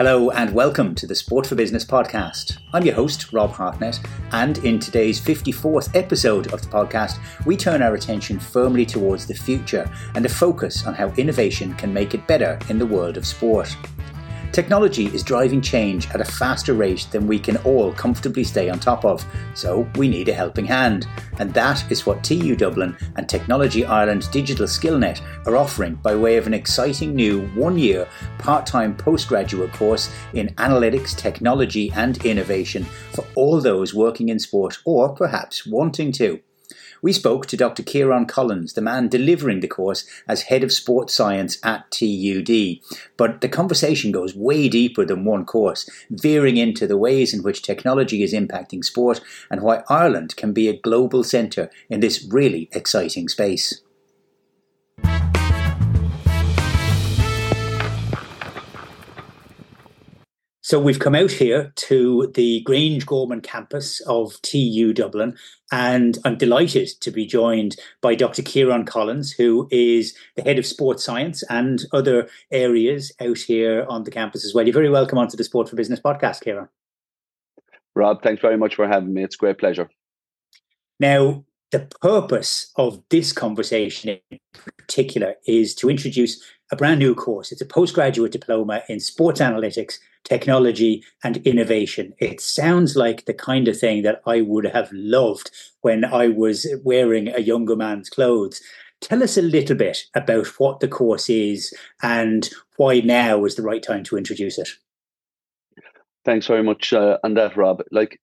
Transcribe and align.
Hello 0.00 0.30
and 0.30 0.54
welcome 0.54 0.94
to 0.94 1.06
the 1.06 1.14
Sport 1.14 1.46
for 1.46 1.56
Business 1.56 1.84
podcast. 1.84 2.56
I'm 2.72 2.86
your 2.86 2.94
host, 2.94 3.34
Rob 3.34 3.50
Hartnett, 3.50 4.00
and 4.32 4.56
in 4.64 4.78
today's 4.78 5.20
54th 5.20 5.94
episode 5.94 6.54
of 6.54 6.62
the 6.62 6.68
podcast, 6.68 7.18
we 7.44 7.54
turn 7.54 7.82
our 7.82 7.92
attention 7.92 8.38
firmly 8.38 8.86
towards 8.86 9.26
the 9.26 9.34
future 9.34 9.92
and 10.14 10.24
a 10.24 10.28
focus 10.30 10.86
on 10.86 10.94
how 10.94 11.08
innovation 11.18 11.74
can 11.74 11.92
make 11.92 12.14
it 12.14 12.26
better 12.26 12.58
in 12.70 12.78
the 12.78 12.86
world 12.86 13.18
of 13.18 13.26
sport. 13.26 13.76
Technology 14.52 15.06
is 15.06 15.22
driving 15.22 15.60
change 15.60 16.10
at 16.10 16.20
a 16.20 16.24
faster 16.24 16.74
rate 16.74 17.06
than 17.12 17.28
we 17.28 17.38
can 17.38 17.56
all 17.58 17.92
comfortably 17.92 18.42
stay 18.42 18.68
on 18.68 18.80
top 18.80 19.04
of, 19.04 19.24
so 19.54 19.88
we 19.94 20.08
need 20.08 20.28
a 20.28 20.32
helping 20.32 20.64
hand. 20.64 21.06
And 21.38 21.54
that 21.54 21.88
is 21.88 22.04
what 22.04 22.24
TU 22.24 22.56
Dublin 22.56 22.96
and 23.14 23.28
Technology 23.28 23.84
Ireland 23.86 24.28
Digital 24.32 24.66
Skillnet 24.66 25.20
are 25.46 25.56
offering 25.56 25.94
by 25.94 26.16
way 26.16 26.36
of 26.36 26.48
an 26.48 26.54
exciting 26.54 27.14
new 27.14 27.46
one 27.50 27.78
year 27.78 28.08
part 28.38 28.66
time 28.66 28.96
postgraduate 28.96 29.72
course 29.72 30.12
in 30.32 30.48
analytics, 30.56 31.16
technology, 31.16 31.92
and 31.92 32.24
innovation 32.24 32.84
for 33.12 33.24
all 33.36 33.60
those 33.60 33.94
working 33.94 34.30
in 34.30 34.40
sport 34.40 34.78
or 34.84 35.14
perhaps 35.14 35.64
wanting 35.64 36.10
to. 36.10 36.40
We 37.02 37.12
spoke 37.12 37.46
to 37.46 37.56
Dr. 37.56 37.82
Kieran 37.82 38.26
Collins, 38.26 38.74
the 38.74 38.82
man 38.82 39.08
delivering 39.08 39.60
the 39.60 39.68
course 39.68 40.04
as 40.28 40.42
head 40.42 40.62
of 40.62 40.72
sports 40.72 41.14
science 41.14 41.58
at 41.64 41.90
TUD. 41.90 42.80
But 43.16 43.40
the 43.40 43.48
conversation 43.48 44.12
goes 44.12 44.36
way 44.36 44.68
deeper 44.68 45.04
than 45.04 45.24
one 45.24 45.44
course, 45.44 45.88
veering 46.10 46.56
into 46.56 46.86
the 46.86 46.98
ways 46.98 47.32
in 47.32 47.42
which 47.42 47.62
technology 47.62 48.22
is 48.22 48.32
impacting 48.32 48.84
sport 48.84 49.20
and 49.50 49.62
why 49.62 49.82
Ireland 49.88 50.36
can 50.36 50.52
be 50.52 50.68
a 50.68 50.76
global 50.76 51.24
centre 51.24 51.70
in 51.88 52.00
this 52.00 52.26
really 52.30 52.68
exciting 52.72 53.28
space. 53.28 53.80
So 60.70 60.78
we've 60.78 61.00
come 61.00 61.16
out 61.16 61.32
here 61.32 61.72
to 61.74 62.30
the 62.36 62.62
Grangegorman 62.62 63.42
campus 63.42 63.98
of 64.02 64.40
TU 64.42 64.92
Dublin, 64.92 65.36
and 65.72 66.16
I'm 66.24 66.38
delighted 66.38 66.90
to 67.00 67.10
be 67.10 67.26
joined 67.26 67.74
by 68.00 68.14
Dr. 68.14 68.42
Kieran 68.42 68.84
Collins, 68.84 69.32
who 69.32 69.66
is 69.72 70.16
the 70.36 70.42
head 70.42 70.60
of 70.60 70.66
sports 70.66 71.02
science 71.02 71.42
and 71.50 71.84
other 71.92 72.28
areas 72.52 73.10
out 73.20 73.38
here 73.38 73.84
on 73.88 74.04
the 74.04 74.12
campus 74.12 74.44
as 74.44 74.54
well. 74.54 74.64
You're 74.64 74.72
very 74.72 74.88
welcome 74.88 75.18
onto 75.18 75.36
the 75.36 75.42
Sport 75.42 75.68
for 75.68 75.74
Business 75.74 75.98
podcast, 75.98 76.42
Kieran. 76.42 76.68
Rob, 77.96 78.22
thanks 78.22 78.40
very 78.40 78.56
much 78.56 78.76
for 78.76 78.86
having 78.86 79.12
me. 79.12 79.24
It's 79.24 79.34
a 79.34 79.38
great 79.38 79.58
pleasure. 79.58 79.90
Now, 81.00 81.44
the 81.72 81.88
purpose 82.00 82.70
of 82.76 83.02
this 83.10 83.32
conversation 83.32 84.20
in 84.30 84.38
particular 84.76 85.34
is 85.48 85.74
to 85.76 85.90
introduce 85.90 86.40
a 86.70 86.76
brand 86.76 87.00
new 87.00 87.14
course. 87.14 87.52
It's 87.52 87.60
a 87.60 87.66
postgraduate 87.66 88.32
diploma 88.32 88.82
in 88.88 89.00
sports 89.00 89.40
analytics 89.40 89.98
technology 90.24 91.02
and 91.24 91.38
innovation. 91.38 92.12
It 92.18 92.40
sounds 92.40 92.96
like 92.96 93.24
the 93.24 93.34
kind 93.34 93.68
of 93.68 93.78
thing 93.78 94.02
that 94.02 94.20
I 94.26 94.42
would 94.42 94.66
have 94.66 94.90
loved 94.92 95.50
when 95.80 96.04
I 96.04 96.28
was 96.28 96.66
wearing 96.84 97.28
a 97.28 97.40
younger 97.40 97.76
man's 97.76 98.10
clothes. 98.10 98.60
Tell 99.00 99.22
us 99.22 99.38
a 99.38 99.42
little 99.42 99.76
bit 99.76 100.04
about 100.14 100.46
what 100.58 100.80
the 100.80 100.88
course 100.88 101.30
is 101.30 101.72
and 102.02 102.50
why 102.76 103.00
now 103.00 103.44
is 103.44 103.54
the 103.54 103.62
right 103.62 103.82
time 103.82 104.04
to 104.04 104.18
introduce 104.18 104.58
it. 104.58 104.68
Thanks 106.24 106.46
very 106.46 106.62
much 106.62 106.92
uh, 106.92 107.16
on 107.24 107.34
that, 107.34 107.56
Rob. 107.56 107.82
Like, 107.90 108.20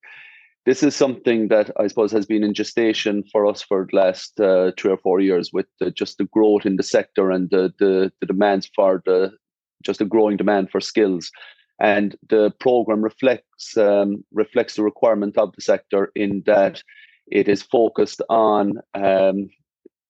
this 0.68 0.84
is 0.84 0.94
something 0.94 1.48
that 1.48 1.72
I 1.80 1.88
suppose 1.88 2.12
has 2.12 2.26
been 2.26 2.44
in 2.44 2.54
gestation 2.54 3.24
for 3.32 3.48
us 3.48 3.62
for 3.62 3.88
the 3.90 3.96
last 3.96 4.38
uh, 4.38 4.74
three 4.78 4.92
or 4.92 4.98
four 4.98 5.22
years, 5.22 5.54
with 5.54 5.66
the, 5.80 5.92
just 5.92 6.18
the 6.18 6.26
growth 6.26 6.66
in 6.66 6.76
the 6.76 6.84
sector 6.84 7.32
and 7.32 7.50
the, 7.50 7.74
the, 7.80 8.12
the 8.20 8.28
demands 8.28 8.70
for 8.76 9.02
the 9.06 9.32
just 9.82 10.02
a 10.02 10.06
growing 10.06 10.36
demand 10.36 10.70
for 10.70 10.82
skills 10.82 11.32
and 11.80 12.18
the 12.30 12.52
program 12.60 13.02
reflects 13.02 13.78
um, 13.78 14.26
reflects 14.34 14.76
the 14.76 14.84
requirement 14.84 15.38
of 15.38 15.54
the 15.56 15.62
sector 15.62 16.12
in 16.16 16.44
that 16.46 16.84
it 17.28 17.48
is 17.48 17.62
focused 17.62 18.22
on 18.30 18.74
um, 18.94 19.50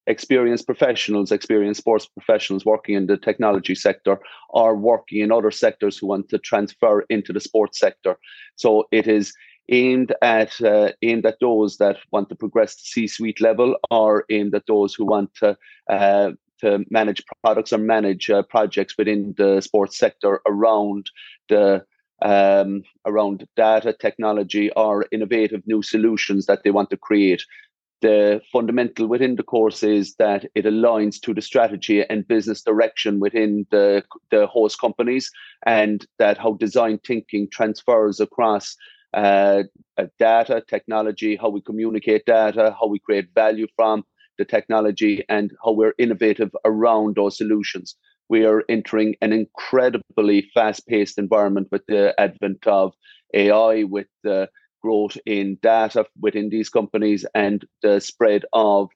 experienced 0.07 0.65
professionals, 0.65 1.31
experienced 1.31 1.81
sports 1.81 2.07
professionals 2.07 2.65
working 2.65 2.95
in 2.95 3.07
the 3.07 3.17
technology 3.17 3.75
sector 3.75 4.17
or 4.49 4.75
working 4.75 5.19
in 5.19 5.31
other 5.31 5.51
sectors 5.51 5.97
who 5.97 6.07
want 6.07 6.29
to 6.29 6.39
transfer 6.39 7.05
into 7.09 7.33
the 7.33 7.41
sports 7.41 7.77
sector. 7.77 8.15
So 8.55 8.87
it 8.91 9.07
is 9.07 9.33
aimed 9.69 10.13
at 10.21 10.59
uh, 10.61 10.91
aimed 11.01 11.25
at 11.25 11.39
those 11.39 11.77
that 11.77 11.97
want 12.11 12.29
to 12.29 12.35
progress 12.35 12.75
to 12.75 12.83
C-suite 12.83 13.41
level 13.41 13.75
or 13.91 14.25
aimed 14.29 14.55
at 14.55 14.67
those 14.67 14.93
who 14.93 15.05
want 15.05 15.33
to 15.35 15.57
uh, 15.89 16.31
to 16.61 16.83
manage 16.89 17.23
products 17.43 17.73
or 17.73 17.77
manage 17.77 18.29
uh, 18.29 18.41
projects 18.43 18.97
within 18.97 19.33
the 19.37 19.61
sports 19.61 19.97
sector 19.97 20.41
around 20.47 21.09
the 21.49 21.85
um, 22.21 22.83
around 23.05 23.47
data 23.55 23.93
technology 23.93 24.71
or 24.71 25.05
innovative 25.11 25.61
new 25.67 25.83
solutions 25.83 26.47
that 26.47 26.63
they 26.63 26.71
want 26.71 26.89
to 26.89 26.97
create. 26.97 27.43
The 28.01 28.41
fundamental 28.51 29.07
within 29.07 29.37
the 29.37 29.43
course 29.43 29.81
is 29.81 30.15
that 30.15 30.45
it 30.53 30.65
aligns 30.65 31.19
to 31.21 31.33
the 31.33 31.41
strategy 31.41 32.03
and 32.07 32.27
business 32.27 32.61
direction 32.61 33.19
within 33.19 33.65
the, 33.71 34.03
the 34.29 34.45
host 34.45 34.79
companies, 34.79 35.31
and 35.65 36.05
that 36.19 36.37
how 36.37 36.53
design 36.53 36.99
thinking 36.99 37.47
transfers 37.51 38.19
across 38.19 38.75
uh, 39.17 39.63
data, 40.19 40.63
technology, 40.67 41.35
how 41.35 41.49
we 41.49 41.61
communicate 41.61 42.25
data, 42.25 42.75
how 42.79 42.87
we 42.87 42.99
create 42.99 43.27
value 43.33 43.67
from 43.75 44.05
the 44.37 44.45
technology, 44.45 45.23
and 45.27 45.51
how 45.63 45.71
we're 45.71 45.95
innovative 45.97 46.51
around 46.63 47.15
those 47.15 47.37
solutions 47.37 47.95
we 48.29 48.45
are 48.45 48.63
entering 48.69 49.15
an 49.21 49.33
incredibly 49.33 50.49
fast 50.53 50.87
paced 50.87 51.17
environment 51.17 51.67
with 51.71 51.85
the 51.87 52.13
advent 52.19 52.65
of 52.67 52.93
AI, 53.33 53.83
with 53.83 54.07
the 54.23 54.49
growth 54.81 55.17
in 55.25 55.57
data 55.61 56.05
within 56.19 56.49
these 56.49 56.69
companies, 56.69 57.25
and 57.33 57.65
the 57.81 57.99
spread 57.99 58.45
of 58.53 58.89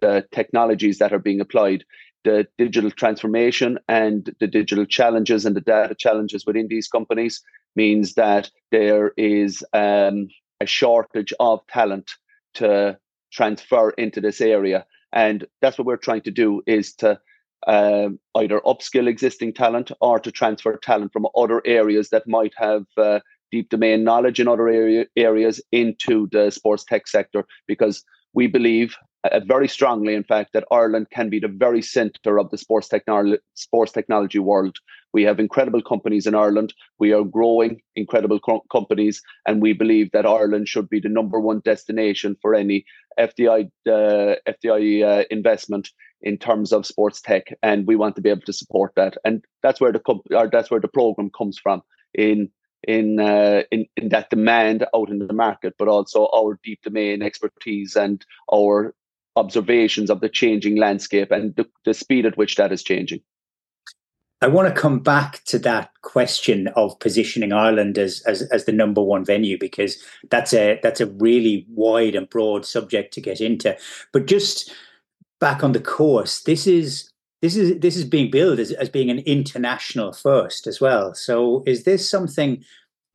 the 0.00 0.26
technologies 0.32 0.98
that 0.98 1.12
are 1.12 1.18
being 1.18 1.40
applied. 1.40 1.84
The 2.24 2.46
digital 2.58 2.90
transformation 2.90 3.78
and 3.88 4.34
the 4.40 4.48
digital 4.48 4.84
challenges 4.84 5.46
and 5.46 5.54
the 5.54 5.60
data 5.60 5.94
challenges 5.94 6.44
within 6.44 6.66
these 6.68 6.88
companies 6.88 7.40
means 7.78 8.14
that 8.14 8.50
there 8.72 9.12
is 9.16 9.64
um, 9.72 10.28
a 10.60 10.66
shortage 10.66 11.32
of 11.38 11.66
talent 11.68 12.10
to 12.54 12.98
transfer 13.32 13.90
into 13.90 14.20
this 14.20 14.40
area. 14.40 14.84
And 15.12 15.46
that's 15.60 15.78
what 15.78 15.86
we're 15.86 16.06
trying 16.08 16.22
to 16.22 16.30
do 16.30 16.62
is 16.66 16.94
to 16.96 17.18
um, 17.66 18.18
either 18.36 18.60
upskill 18.60 19.08
existing 19.08 19.54
talent 19.54 19.90
or 20.00 20.18
to 20.20 20.30
transfer 20.30 20.76
talent 20.76 21.12
from 21.12 21.26
other 21.36 21.62
areas 21.64 22.10
that 22.10 22.26
might 22.26 22.52
have 22.56 22.84
uh, 22.96 23.20
deep 23.50 23.68
domain 23.70 24.04
knowledge 24.04 24.40
in 24.40 24.48
other 24.48 24.68
area, 24.68 25.06
areas 25.16 25.60
into 25.72 26.28
the 26.32 26.50
sports 26.50 26.84
tech 26.84 27.06
sector 27.06 27.44
because 27.66 28.04
we 28.34 28.46
believe 28.46 28.96
uh, 29.24 29.40
very 29.46 29.68
strongly, 29.68 30.14
in 30.14 30.24
fact, 30.24 30.52
that 30.52 30.64
Ireland 30.70 31.08
can 31.10 31.28
be 31.28 31.40
the 31.40 31.48
very 31.48 31.82
center 31.82 32.38
of 32.38 32.50
the 32.50 32.58
sports 32.58 32.88
technology 32.88 33.38
sports 33.54 33.92
technology 33.92 34.38
world. 34.38 34.76
We 35.12 35.24
have 35.24 35.40
incredible 35.40 35.82
companies 35.82 36.26
in 36.26 36.34
Ireland. 36.34 36.74
We 36.98 37.12
are 37.12 37.24
growing 37.24 37.80
incredible 37.96 38.38
co- 38.40 38.64
companies, 38.70 39.22
and 39.46 39.60
we 39.60 39.72
believe 39.72 40.10
that 40.12 40.26
Ireland 40.26 40.68
should 40.68 40.88
be 40.88 41.00
the 41.00 41.08
number 41.08 41.40
one 41.40 41.60
destination 41.64 42.36
for 42.40 42.54
any 42.54 42.84
FDI 43.18 43.70
uh, 43.86 44.36
FDI 44.46 45.04
uh, 45.04 45.24
investment 45.30 45.90
in 46.22 46.36
terms 46.38 46.72
of 46.72 46.86
sports 46.86 47.20
tech, 47.20 47.44
and 47.62 47.86
we 47.86 47.96
want 47.96 48.16
to 48.16 48.22
be 48.22 48.30
able 48.30 48.42
to 48.42 48.52
support 48.52 48.92
that. 48.96 49.16
And 49.24 49.44
that's 49.62 49.80
where 49.80 49.92
the 49.92 50.00
comp- 50.00 50.28
that's 50.52 50.70
where 50.70 50.80
the 50.80 50.88
program 50.88 51.30
comes 51.36 51.58
from 51.58 51.82
in 52.14 52.50
in 52.86 53.18
uh, 53.18 53.62
in 53.72 53.86
in 53.96 54.10
that 54.10 54.30
demand 54.30 54.86
out 54.94 55.10
in 55.10 55.18
the 55.18 55.32
market, 55.32 55.74
but 55.78 55.88
also 55.88 56.28
our 56.34 56.58
deep 56.62 56.82
domain 56.82 57.22
expertise 57.22 57.96
and 57.96 58.24
our 58.52 58.94
observations 59.38 60.10
of 60.10 60.20
the 60.20 60.28
changing 60.28 60.76
landscape 60.76 61.30
and 61.30 61.54
the, 61.56 61.66
the 61.84 61.94
speed 61.94 62.26
at 62.26 62.36
which 62.36 62.56
that 62.56 62.72
is 62.72 62.82
changing. 62.82 63.20
I 64.40 64.46
want 64.46 64.68
to 64.68 64.80
come 64.80 65.00
back 65.00 65.42
to 65.46 65.58
that 65.60 65.90
question 66.02 66.68
of 66.76 66.98
positioning 67.00 67.52
Ireland 67.52 67.98
as, 67.98 68.22
as 68.24 68.42
as 68.42 68.66
the 68.66 68.72
number 68.72 69.02
one 69.02 69.24
venue 69.24 69.58
because 69.58 69.96
that's 70.30 70.54
a 70.54 70.78
that's 70.82 71.00
a 71.00 71.06
really 71.06 71.66
wide 71.70 72.14
and 72.14 72.30
broad 72.30 72.64
subject 72.64 73.12
to 73.14 73.20
get 73.20 73.40
into. 73.40 73.76
But 74.12 74.26
just 74.26 74.72
back 75.40 75.64
on 75.64 75.72
the 75.72 75.80
course, 75.80 76.42
this 76.42 76.68
is 76.68 77.10
this 77.42 77.56
is 77.56 77.80
this 77.80 77.96
is 77.96 78.04
being 78.04 78.30
billed 78.30 78.60
as, 78.60 78.70
as 78.72 78.88
being 78.88 79.10
an 79.10 79.18
international 79.20 80.12
first 80.12 80.68
as 80.68 80.80
well. 80.80 81.14
So 81.14 81.64
is 81.66 81.82
this 81.82 82.08
something 82.08 82.62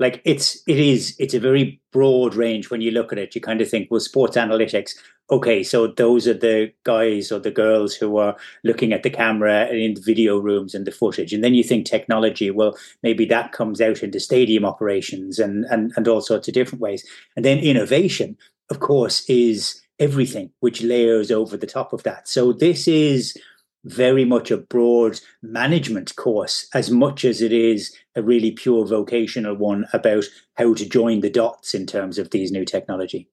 like 0.03 0.21
it's 0.25 0.61
it 0.67 0.77
is 0.77 1.15
it's 1.17 1.33
a 1.33 1.39
very 1.39 1.81
broad 1.93 2.35
range 2.35 2.69
when 2.69 2.81
you 2.81 2.91
look 2.91 3.13
at 3.13 3.17
it. 3.17 3.33
You 3.33 3.39
kind 3.39 3.61
of 3.61 3.69
think, 3.69 3.87
well, 3.89 4.01
sports 4.01 4.35
analytics, 4.35 4.91
okay, 5.31 5.63
so 5.63 5.87
those 5.87 6.27
are 6.27 6.33
the 6.33 6.73
guys 6.83 7.31
or 7.31 7.39
the 7.39 7.51
girls 7.51 7.95
who 7.95 8.17
are 8.17 8.35
looking 8.65 8.91
at 8.91 9.03
the 9.03 9.09
camera 9.09 9.67
and 9.69 9.79
in 9.79 9.93
the 9.93 10.01
video 10.01 10.37
rooms 10.37 10.75
and 10.75 10.85
the 10.85 10.91
footage. 10.91 11.31
And 11.31 11.41
then 11.41 11.53
you 11.53 11.63
think 11.63 11.85
technology, 11.85 12.51
well, 12.51 12.77
maybe 13.01 13.25
that 13.27 13.53
comes 13.53 13.79
out 13.79 14.03
into 14.03 14.19
stadium 14.19 14.65
operations 14.65 15.39
and 15.39 15.63
and, 15.71 15.93
and 15.95 16.05
all 16.05 16.19
sorts 16.19 16.49
of 16.49 16.53
different 16.53 16.81
ways. 16.81 17.07
And 17.37 17.45
then 17.45 17.59
innovation, 17.59 18.37
of 18.69 18.81
course, 18.81 19.23
is 19.29 19.81
everything 19.99 20.49
which 20.59 20.83
layers 20.83 21.31
over 21.31 21.55
the 21.55 21.73
top 21.77 21.93
of 21.93 22.03
that. 22.03 22.27
So 22.27 22.51
this 22.51 22.89
is 22.89 23.37
very 23.85 24.25
much 24.25 24.49
a 24.51 24.57
broad 24.57 25.19
management 25.41 26.15
course 26.15 26.67
as 26.73 26.89
much 26.89 27.25
as 27.25 27.41
it 27.41 27.51
is 27.51 27.93
a 28.15 28.21
really 28.21 28.51
pure 28.51 28.85
vocational 28.85 29.55
one 29.55 29.85
about 29.93 30.23
how 30.55 30.73
to 30.73 30.87
join 30.87 31.19
the 31.19 31.29
dots 31.29 31.73
in 31.73 31.85
terms 31.85 32.17
of 32.17 32.29
these 32.29 32.51
new 32.51 32.65
technology. 32.65 33.27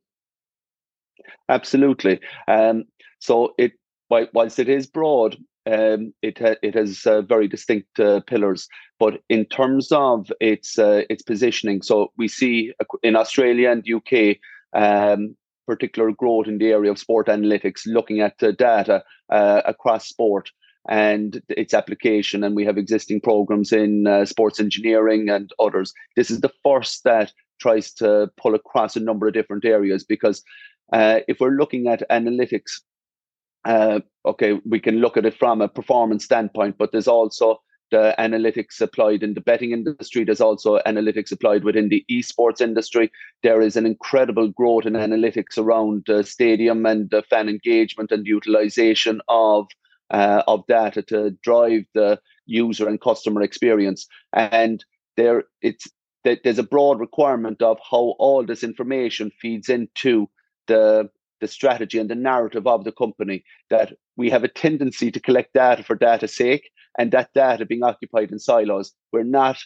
Absolutely. 1.49 2.20
Um, 2.49 2.85
so 3.19 3.55
it 3.58 3.73
whilst 4.08 4.58
it 4.58 4.69
is 4.69 4.87
broad, 4.87 5.37
um, 5.67 6.12
it 6.23 6.38
ha- 6.38 6.56
it 6.62 6.75
has 6.75 7.06
uh, 7.06 7.23
very 7.23 7.46
distinct 7.49 8.00
uh, 8.00 8.20
pillars. 8.20 8.69
But 8.99 9.23
in 9.29 9.44
terms 9.46 9.93
of 9.93 10.32
its 10.41 10.79
uh, 10.79 11.03
its 11.11 11.23
positioning, 11.23 11.82
so 11.82 12.12
we 12.17 12.29
see 12.29 12.73
in 13.03 13.17
Australia 13.17 13.70
and 13.70 13.87
UK 13.88 14.37
um, 14.73 15.37
particular 15.67 16.12
growth 16.12 16.47
in 16.47 16.59
the 16.59 16.71
area 16.71 16.91
of 16.91 16.99
sport 16.99 17.29
analytics, 17.29 17.83
looking 17.87 18.21
at 18.21 18.39
data 18.39 19.03
uh, 19.31 19.62
across 19.65 20.09
sport 20.09 20.51
and 20.89 21.43
its 21.49 21.75
application. 21.75 22.43
And 22.43 22.57
we 22.57 22.65
have 22.65 22.79
existing 22.79 23.21
programs 23.21 23.73
in 23.73 24.07
uh, 24.07 24.25
sports 24.25 24.61
engineering 24.61 25.29
and 25.29 25.51
others. 25.59 25.93
This 26.17 26.31
is 26.31 26.41
the 26.41 26.53
first 26.65 27.05
that 27.05 27.33
tries 27.61 27.93
to 27.95 28.31
pull 28.37 28.55
across 28.55 28.97
a 28.97 29.01
number 29.01 29.29
of 29.29 29.35
different 29.35 29.65
areas 29.65 30.05
because 30.05 30.43
uh, 30.93 31.21
if 31.29 31.39
we're 31.41 31.51
looking 31.51 31.87
at 31.87 32.09
analytics 32.11 32.81
uh, 33.65 34.01
okay, 34.25 34.61
we 34.65 34.81
can 34.81 34.97
look 34.97 35.17
at 35.17 35.27
it 35.27 35.39
from 35.39 35.61
a 35.61 35.69
performance 35.69 36.25
standpoint, 36.25 36.77
but 36.79 36.93
there's 36.93 37.09
also 37.09 37.61
the 37.91 38.15
analytics 38.19 38.81
applied 38.81 39.23
in 39.23 39.35
the 39.35 39.41
betting 39.41 39.73
industry. 39.73 40.25
There's 40.25 40.41
also 40.41 40.79
analytics 40.87 41.33
applied 41.33 41.65
within 41.65 41.89
the 41.89 42.05
esports 42.11 42.61
industry. 42.61 43.11
There 43.43 43.61
is 43.61 43.77
an 43.77 43.87
incredible 43.87 44.49
growth 44.49 44.87
in 44.87 44.95
analytics 44.95 45.59
around 45.59 46.05
the 46.07 46.25
stadium 46.25 46.87
and 46.87 47.11
the 47.11 47.23
fan 47.23 47.49
engagement 47.49 48.13
and 48.13 48.27
utilization 48.27 49.21
of 49.29 49.67
uh, 50.11 50.43
of 50.49 50.67
data 50.67 51.03
to 51.03 51.31
drive 51.43 51.85
the 51.95 52.21
user 52.47 52.89
and 52.89 53.01
customer 53.01 53.43
experience. 53.43 54.07
And 54.33 54.85
there, 55.17 55.45
it's 55.63 55.89
there's 56.25 56.59
a 56.59 56.65
broad 56.65 57.01
requirement 57.01 57.63
of 57.63 57.79
how 57.91 58.15
all 58.19 58.45
this 58.45 58.63
information 58.63 59.31
feeds 59.41 59.69
into 59.69 60.29
the 60.67 61.09
the 61.41 61.49
strategy 61.49 61.99
and 61.99 62.11
the 62.11 62.15
narrative 62.15 62.67
of 62.67 62.85
the 62.85 62.93
company 62.93 63.43
that 63.71 63.95
we 64.20 64.31
have 64.31 64.44
a 64.44 64.49
tendency 64.49 65.11
to 65.11 65.19
collect 65.19 65.55
data 65.55 65.82
for 65.82 65.96
data's 65.96 66.37
sake 66.37 66.70
and 66.99 67.11
that 67.11 67.32
data 67.34 67.64
being 67.64 67.82
occupied 67.82 68.31
in 68.31 68.38
silos. 68.38 68.93
We're 69.12 69.25
not 69.25 69.56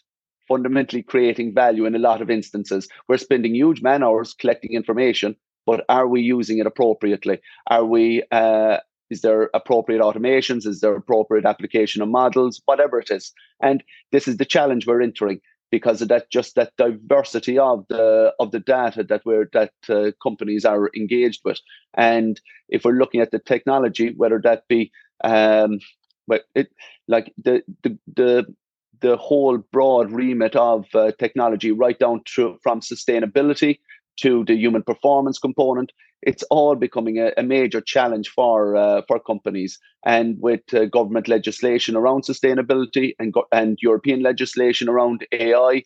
fundamentally 0.47 1.03
creating 1.03 1.55
value 1.55 1.87
in 1.87 1.97
a 1.97 1.99
lot 1.99 2.23
of 2.23 2.31
instances. 2.31 2.89
We're 3.09 3.19
spending 3.19 3.55
huge 3.55 3.83
man 3.83 4.05
hours 4.05 4.33
collecting 4.33 4.73
information, 4.73 5.35
but 5.67 5.85
are 5.89 6.07
we 6.07 6.21
using 6.21 6.59
it 6.59 6.67
appropriately? 6.67 7.41
Are 7.69 7.85
we 7.85 8.23
uh, 8.31 8.79
is 9.11 9.23
there 9.23 9.51
appropriate 9.55 10.01
automations? 10.01 10.67
Is 10.67 10.81
there 10.81 10.95
appropriate 10.95 11.45
application 11.45 12.01
of 12.01 12.09
models? 12.09 12.63
Whatever 12.65 13.01
it 13.01 13.11
is. 13.11 13.33
And 13.61 13.83
this 14.13 14.29
is 14.29 14.37
the 14.37 14.45
challenge 14.45 14.87
we're 14.87 15.03
entering 15.03 15.41
because 15.75 16.01
of 16.01 16.09
that 16.09 16.31
just 16.31 16.55
that 16.55 16.73
diversity 16.79 17.59
of 17.59 17.85
the 17.89 18.33
of 18.39 18.53
the 18.53 18.61
data 18.61 19.03
that 19.03 19.23
we're 19.25 19.49
that 19.53 19.73
uh, 19.89 20.13
companies 20.23 20.65
are 20.65 20.89
engaged 20.95 21.41
with. 21.45 21.59
And 21.95 22.41
if 22.69 22.85
we're 22.85 23.01
looking 23.03 23.21
at 23.21 23.33
the 23.33 23.41
technology 23.41 24.15
whether 24.17 24.41
that 24.45 24.63
be 24.69 24.93
um 25.25 25.81
but 26.29 26.43
it 26.55 26.69
like 27.09 27.33
the 27.47 27.55
the 27.83 27.99
the 28.21 28.55
the 29.01 29.17
whole 29.17 29.59
broad 29.59 30.13
remit 30.13 30.55
of 30.55 30.87
uh, 30.95 31.11
technology 31.19 31.73
right 31.73 31.99
down 31.99 32.23
to 32.37 32.57
from 32.63 32.81
sustainability 32.81 33.81
to 34.17 34.45
the 34.45 34.55
human 34.55 34.83
performance 34.83 35.39
component 35.39 35.93
it's 36.25 36.43
all 36.45 36.75
becoming 36.75 37.19
a, 37.19 37.33
a 37.37 37.43
major 37.43 37.81
challenge 37.81 38.31
for 38.31 38.77
uh, 38.77 39.03
for 39.07 39.21
companies. 39.21 39.79
And 40.07 40.37
with 40.41 40.63
uh, 40.73 40.87
government 40.87 41.29
legislation 41.29 41.97
around 41.97 42.25
sustainability 42.25 43.15
and 43.19 43.33
go- 43.33 43.47
and 43.53 43.79
European 43.81 44.23
legislation 44.23 44.89
around 44.89 45.27
AI, 45.33 45.83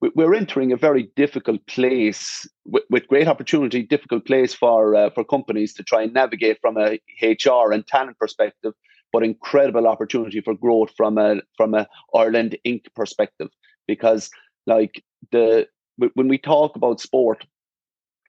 we're 0.00 0.34
entering 0.34 0.72
a 0.72 0.76
very 0.76 1.10
difficult 1.16 1.66
place 1.66 2.48
with, 2.64 2.84
with 2.90 3.08
great 3.08 3.28
opportunity, 3.28 3.82
difficult 3.82 4.26
place 4.26 4.54
for 4.54 4.94
uh, 4.94 5.10
for 5.10 5.24
companies 5.24 5.74
to 5.74 5.82
try 5.82 6.02
and 6.02 6.14
navigate 6.14 6.58
from 6.60 6.76
a 6.78 6.98
HR 7.22 7.72
and 7.72 7.86
talent 7.86 8.18
perspective, 8.18 8.72
but 9.12 9.22
incredible 9.22 9.86
opportunity 9.86 10.40
for 10.40 10.54
growth 10.54 10.90
from 10.96 11.18
a 11.18 11.42
from 11.56 11.74
a 11.74 11.86
Ireland 12.14 12.56
Inc. 12.66 12.86
perspective. 12.94 13.48
Because 13.86 14.30
like 14.66 15.04
the 15.30 15.66
when 15.96 16.28
we 16.28 16.38
talk 16.38 16.76
about 16.76 17.00
sport, 17.00 17.46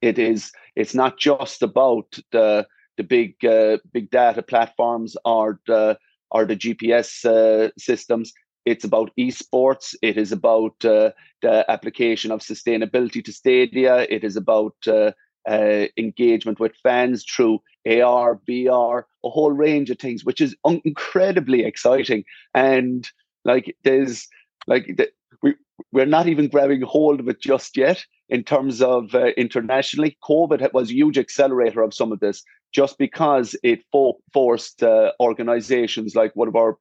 it 0.01 0.19
is 0.19 0.51
it's 0.75 0.95
not 0.95 1.17
just 1.17 1.61
about 1.61 2.17
the 2.31 2.67
the 2.97 3.03
big 3.03 3.43
uh, 3.43 3.77
big 3.93 4.09
data 4.09 4.41
platforms 4.41 5.17
or 5.25 5.59
the 5.67 5.97
or 6.31 6.45
the 6.45 6.55
GPS 6.55 7.25
uh, 7.25 7.71
systems. 7.77 8.33
It's 8.65 8.83
about 8.83 9.11
esports. 9.19 9.93
It 10.01 10.17
is 10.17 10.31
about 10.31 10.83
uh, 10.83 11.11
the 11.41 11.65
application 11.69 12.31
of 12.31 12.39
sustainability 12.39 13.23
to 13.23 13.31
stadia. 13.31 14.07
It 14.09 14.23
is 14.23 14.35
about 14.35 14.75
uh, 14.87 15.11
uh, 15.47 15.85
engagement 15.97 16.59
with 16.59 16.71
fans 16.81 17.23
through 17.23 17.59
AR, 17.87 18.39
VR, 18.47 19.03
a 19.23 19.29
whole 19.29 19.51
range 19.51 19.91
of 19.91 19.99
things, 19.99 20.25
which 20.25 20.41
is 20.41 20.55
un- 20.65 20.81
incredibly 20.83 21.63
exciting. 21.63 22.23
And 22.55 23.07
like 23.43 23.75
there's 23.83 24.27
like 24.65 24.99
we 25.45 25.53
we're 25.91 26.05
not 26.05 26.27
even 26.27 26.47
grabbing 26.47 26.81
hold 26.81 27.19
of 27.19 27.27
it 27.29 27.39
just 27.39 27.77
yet 27.77 28.03
in 28.29 28.43
terms 28.43 28.81
of 28.81 29.13
uh, 29.13 29.27
internationally. 29.37 30.17
COVID 30.23 30.73
was 30.73 30.89
a 30.89 30.95
huge 30.95 31.17
accelerator 31.17 31.81
of 31.83 31.93
some 31.93 32.11
of 32.11 32.19
this 32.19 32.43
just 32.73 32.97
because 32.97 33.55
it 33.61 33.79
fo- 33.91 34.19
forced 34.33 34.81
uh, 34.83 35.11
organizations 35.19 36.15
like 36.15 36.31
one 36.35 36.47
of 36.47 36.55
our 36.55 36.77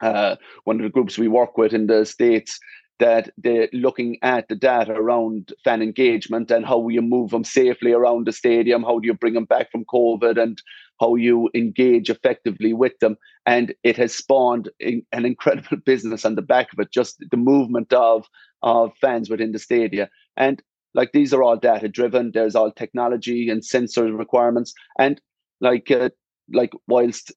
uh, 0.00 0.36
one 0.64 0.76
of 0.76 0.82
the 0.82 0.90
groups 0.90 1.18
we 1.18 1.28
work 1.28 1.56
with 1.58 1.72
in 1.72 1.86
the 1.86 2.04
states 2.04 2.60
that 2.98 3.30
they're 3.38 3.68
looking 3.72 4.18
at 4.22 4.48
the 4.48 4.56
data 4.56 4.92
around 4.92 5.52
fan 5.64 5.82
engagement 5.82 6.50
and 6.50 6.66
how 6.66 6.88
you 6.88 7.00
move 7.00 7.30
them 7.30 7.44
safely 7.44 7.92
around 7.92 8.26
the 8.26 8.32
stadium, 8.32 8.82
how 8.82 8.98
do 8.98 9.06
you 9.06 9.14
bring 9.14 9.34
them 9.34 9.44
back 9.44 9.70
from 9.70 9.84
COVID, 9.84 10.40
and 10.40 10.60
how 11.00 11.14
you 11.14 11.48
engage 11.54 12.10
effectively 12.10 12.72
with 12.72 12.98
them. 13.00 13.16
And 13.46 13.74
it 13.82 13.96
has 13.96 14.14
spawned 14.14 14.70
an 14.80 15.04
incredible 15.12 15.76
business 15.84 16.24
on 16.24 16.34
the 16.34 16.42
back 16.42 16.72
of 16.72 16.78
it, 16.78 16.90
just 16.90 17.22
the 17.30 17.36
movement 17.36 17.92
of 17.92 18.26
of 18.62 18.92
fans 19.00 19.30
within 19.30 19.52
the 19.52 19.58
stadia. 19.58 20.10
And 20.36 20.62
like 20.94 21.12
these 21.12 21.32
are 21.32 21.42
all 21.42 21.56
data 21.56 21.88
driven. 21.88 22.32
There's 22.32 22.56
all 22.56 22.72
technology 22.72 23.48
and 23.50 23.64
sensor 23.64 24.12
requirements. 24.12 24.74
And 24.98 25.20
like 25.60 25.90
uh, 25.90 26.10
like 26.52 26.72
whilst 26.86 27.32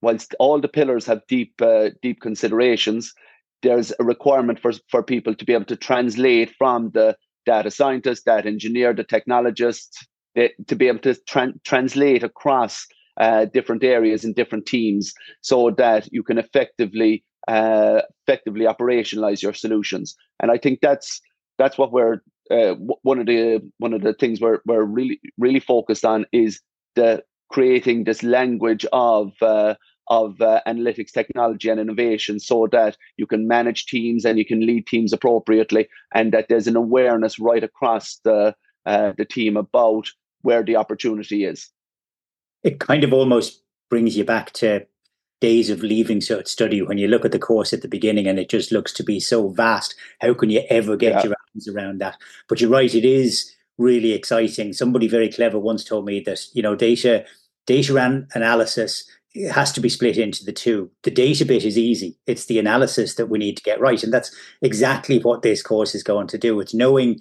whilst 0.00 0.34
all 0.38 0.60
the 0.60 0.68
pillars 0.68 1.06
have 1.06 1.26
deep 1.28 1.54
uh, 1.60 1.90
deep 2.02 2.20
considerations, 2.20 3.12
there's 3.62 3.92
a 3.98 4.04
requirement 4.04 4.60
for 4.60 4.72
for 4.90 5.02
people 5.02 5.34
to 5.34 5.44
be 5.44 5.52
able 5.52 5.66
to 5.66 5.76
translate 5.76 6.54
from 6.58 6.90
the 6.90 7.16
data 7.46 7.70
scientist, 7.70 8.24
data 8.24 8.48
engineer, 8.48 8.92
the 8.92 9.04
technologist, 9.04 9.88
they, 10.38 10.52
to 10.68 10.76
be 10.76 10.88
able 10.88 11.00
to 11.00 11.14
tra- 11.26 11.58
translate 11.64 12.22
across 12.22 12.86
uh, 13.20 13.46
different 13.46 13.82
areas 13.82 14.24
and 14.24 14.34
different 14.36 14.66
teams, 14.66 15.12
so 15.40 15.70
that 15.70 16.08
you 16.12 16.22
can 16.22 16.38
effectively 16.38 17.24
uh, 17.48 18.02
effectively 18.26 18.66
operationalize 18.66 19.42
your 19.42 19.54
solutions. 19.54 20.14
And 20.40 20.50
I 20.50 20.58
think 20.58 20.78
that's 20.80 21.20
that's 21.58 21.76
what 21.76 21.92
we're 21.92 22.20
uh, 22.50 22.74
one 23.02 23.18
of 23.18 23.26
the 23.26 23.60
one 23.78 23.92
of 23.92 24.02
the 24.02 24.14
things 24.14 24.40
we're 24.40 24.60
we're 24.64 24.84
really 24.84 25.20
really 25.38 25.60
focused 25.60 26.04
on 26.04 26.24
is 26.32 26.60
the 26.94 27.22
creating 27.50 28.04
this 28.04 28.22
language 28.22 28.86
of 28.92 29.32
uh, 29.42 29.74
of 30.08 30.40
uh, 30.40 30.60
analytics 30.66 31.12
technology 31.12 31.68
and 31.68 31.80
innovation 31.80 32.38
so 32.38 32.68
that 32.70 32.96
you 33.16 33.26
can 33.26 33.48
manage 33.48 33.86
teams 33.86 34.24
and 34.24 34.38
you 34.38 34.46
can 34.46 34.64
lead 34.64 34.86
teams 34.86 35.12
appropriately 35.12 35.88
and 36.14 36.32
that 36.32 36.46
there's 36.48 36.66
an 36.66 36.76
awareness 36.76 37.38
right 37.38 37.64
across 37.64 38.20
the 38.24 38.54
uh, 38.86 39.12
the 39.18 39.24
team 39.24 39.56
about 39.56 40.06
where 40.42 40.62
the 40.62 40.76
opportunity 40.76 41.44
is. 41.44 41.70
It 42.62 42.80
kind 42.80 43.04
of 43.04 43.12
almost 43.12 43.62
brings 43.90 44.16
you 44.16 44.24
back 44.24 44.52
to 44.52 44.86
days 45.40 45.70
of 45.70 45.82
leaving 45.82 46.18
cert 46.18 46.48
study 46.48 46.82
when 46.82 46.98
you 46.98 47.06
look 47.06 47.24
at 47.24 47.32
the 47.32 47.38
course 47.38 47.72
at 47.72 47.82
the 47.82 47.88
beginning 47.88 48.26
and 48.26 48.38
it 48.38 48.48
just 48.48 48.72
looks 48.72 48.92
to 48.92 49.04
be 49.04 49.20
so 49.20 49.48
vast. 49.48 49.94
How 50.20 50.34
can 50.34 50.50
you 50.50 50.62
ever 50.68 50.96
get 50.96 51.12
yeah. 51.12 51.24
your 51.24 51.34
arms 51.54 51.68
around 51.68 52.00
that? 52.00 52.16
But 52.48 52.60
you're 52.60 52.70
right 52.70 52.92
it 52.92 53.04
is 53.04 53.54
really 53.76 54.12
exciting. 54.12 54.72
Somebody 54.72 55.06
very 55.06 55.28
clever 55.28 55.58
once 55.58 55.84
told 55.84 56.04
me 56.04 56.20
that 56.20 56.44
you 56.52 56.62
know 56.62 56.74
data 56.74 57.24
data 57.66 58.26
analysis 58.34 59.08
has 59.52 59.70
to 59.72 59.80
be 59.80 59.88
split 59.88 60.18
into 60.18 60.44
the 60.44 60.52
two. 60.52 60.90
The 61.04 61.10
data 61.10 61.44
bit 61.44 61.64
is 61.64 61.78
easy. 61.78 62.18
It's 62.26 62.46
the 62.46 62.58
analysis 62.58 63.14
that 63.14 63.26
we 63.26 63.38
need 63.38 63.56
to 63.58 63.62
get 63.62 63.80
right 63.80 64.02
and 64.02 64.12
that's 64.12 64.34
exactly 64.62 65.20
what 65.20 65.42
this 65.42 65.62
course 65.62 65.94
is 65.94 66.02
going 66.02 66.26
to 66.28 66.38
do. 66.38 66.58
It's 66.58 66.74
knowing 66.74 67.20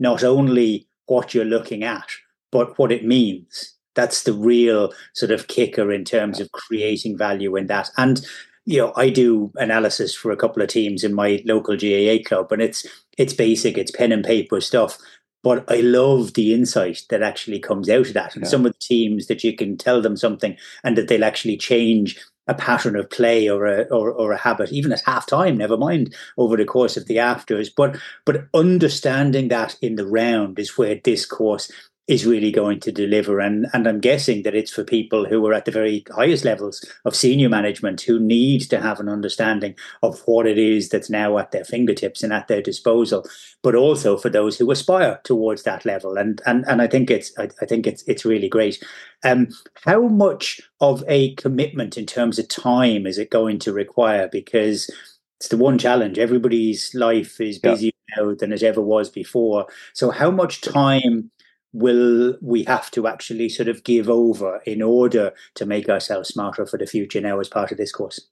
not 0.00 0.24
only 0.24 0.88
what 1.06 1.34
you're 1.34 1.44
looking 1.44 1.84
at 1.84 2.08
but 2.50 2.78
what 2.78 2.92
it 2.92 3.04
means 3.04 3.78
that's 3.98 4.22
the 4.22 4.32
real 4.32 4.92
sort 5.12 5.32
of 5.32 5.48
kicker 5.48 5.90
in 5.90 6.04
terms 6.04 6.38
of 6.38 6.52
creating 6.52 7.18
value 7.18 7.56
in 7.56 7.66
that. 7.66 7.90
And 7.96 8.24
you 8.64 8.78
know, 8.78 8.92
I 8.94 9.10
do 9.10 9.50
analysis 9.56 10.14
for 10.14 10.30
a 10.30 10.36
couple 10.36 10.62
of 10.62 10.68
teams 10.68 11.02
in 11.02 11.14
my 11.14 11.42
local 11.44 11.76
GAA 11.76 12.22
club, 12.24 12.52
and 12.52 12.62
it's 12.62 12.86
it's 13.16 13.32
basic, 13.32 13.76
it's 13.76 13.90
pen 13.90 14.12
and 14.12 14.24
paper 14.24 14.60
stuff. 14.60 14.98
But 15.42 15.64
I 15.68 15.80
love 15.80 16.34
the 16.34 16.54
insight 16.54 17.06
that 17.10 17.22
actually 17.22 17.58
comes 17.58 17.88
out 17.88 18.08
of 18.08 18.14
that. 18.14 18.34
And 18.34 18.44
yeah. 18.44 18.50
some 18.50 18.66
of 18.66 18.72
the 18.72 18.78
teams 18.78 19.26
that 19.26 19.42
you 19.42 19.56
can 19.56 19.76
tell 19.76 20.00
them 20.00 20.16
something 20.16 20.56
and 20.84 20.96
that 20.96 21.08
they'll 21.08 21.24
actually 21.24 21.56
change 21.56 22.20
a 22.48 22.54
pattern 22.54 22.96
of 22.96 23.10
play 23.10 23.48
or 23.48 23.66
a 23.66 23.82
or, 23.84 24.10
or 24.10 24.32
a 24.32 24.38
habit, 24.38 24.70
even 24.72 24.92
at 24.92 25.02
half 25.06 25.26
time, 25.26 25.56
never 25.56 25.76
mind 25.76 26.14
over 26.36 26.56
the 26.56 26.64
course 26.64 26.96
of 26.96 27.06
the 27.06 27.18
afters. 27.18 27.68
But 27.68 27.96
but 28.24 28.48
understanding 28.54 29.48
that 29.48 29.76
in 29.82 29.96
the 29.96 30.06
round 30.06 30.58
is 30.58 30.78
where 30.78 30.94
discourse 30.94 31.70
is 32.08 32.24
really 32.24 32.50
going 32.50 32.80
to 32.80 32.90
deliver. 32.90 33.38
And, 33.38 33.66
and 33.74 33.86
I'm 33.86 34.00
guessing 34.00 34.42
that 34.42 34.54
it's 34.54 34.72
for 34.72 34.82
people 34.82 35.26
who 35.26 35.46
are 35.46 35.52
at 35.52 35.66
the 35.66 35.70
very 35.70 36.04
highest 36.10 36.42
levels 36.42 36.82
of 37.04 37.14
senior 37.14 37.50
management 37.50 38.00
who 38.00 38.18
need 38.18 38.62
to 38.70 38.80
have 38.80 38.98
an 38.98 39.10
understanding 39.10 39.74
of 40.02 40.20
what 40.24 40.46
it 40.46 40.56
is 40.56 40.88
that's 40.88 41.10
now 41.10 41.36
at 41.36 41.52
their 41.52 41.66
fingertips 41.66 42.22
and 42.22 42.32
at 42.32 42.48
their 42.48 42.62
disposal, 42.62 43.28
but 43.62 43.74
also 43.74 44.16
for 44.16 44.30
those 44.30 44.56
who 44.56 44.70
aspire 44.70 45.20
towards 45.22 45.64
that 45.64 45.84
level. 45.84 46.16
And 46.16 46.40
and, 46.46 46.64
and 46.66 46.80
I 46.80 46.86
think 46.86 47.10
it's 47.10 47.30
I, 47.38 47.50
I 47.60 47.66
think 47.66 47.86
it's 47.86 48.02
it's 48.04 48.24
really 48.24 48.48
great. 48.48 48.82
Um, 49.22 49.48
how 49.84 50.08
much 50.08 50.62
of 50.80 51.04
a 51.08 51.34
commitment 51.34 51.98
in 51.98 52.06
terms 52.06 52.38
of 52.38 52.48
time 52.48 53.06
is 53.06 53.18
it 53.18 53.30
going 53.30 53.58
to 53.60 53.72
require? 53.72 54.28
Because 54.28 54.90
it's 55.38 55.48
the 55.48 55.58
one 55.58 55.76
challenge. 55.76 56.18
Everybody's 56.18 56.94
life 56.94 57.38
is 57.38 57.58
busier 57.58 57.92
yeah. 58.16 58.24
now 58.24 58.34
than 58.34 58.50
it 58.50 58.62
ever 58.62 58.80
was 58.80 59.10
before. 59.10 59.66
So 59.92 60.10
how 60.10 60.30
much 60.30 60.62
time 60.62 61.30
will 61.72 62.36
we 62.40 62.64
have 62.64 62.90
to 62.92 63.06
actually 63.06 63.48
sort 63.48 63.68
of 63.68 63.84
give 63.84 64.08
over 64.08 64.60
in 64.66 64.82
order 64.82 65.32
to 65.54 65.66
make 65.66 65.88
ourselves 65.88 66.28
smarter 66.28 66.66
for 66.66 66.78
the 66.78 66.86
future 66.86 67.20
now 67.20 67.38
as 67.40 67.48
part 67.48 67.70
of 67.72 67.78
this 67.78 67.92
course? 67.92 68.28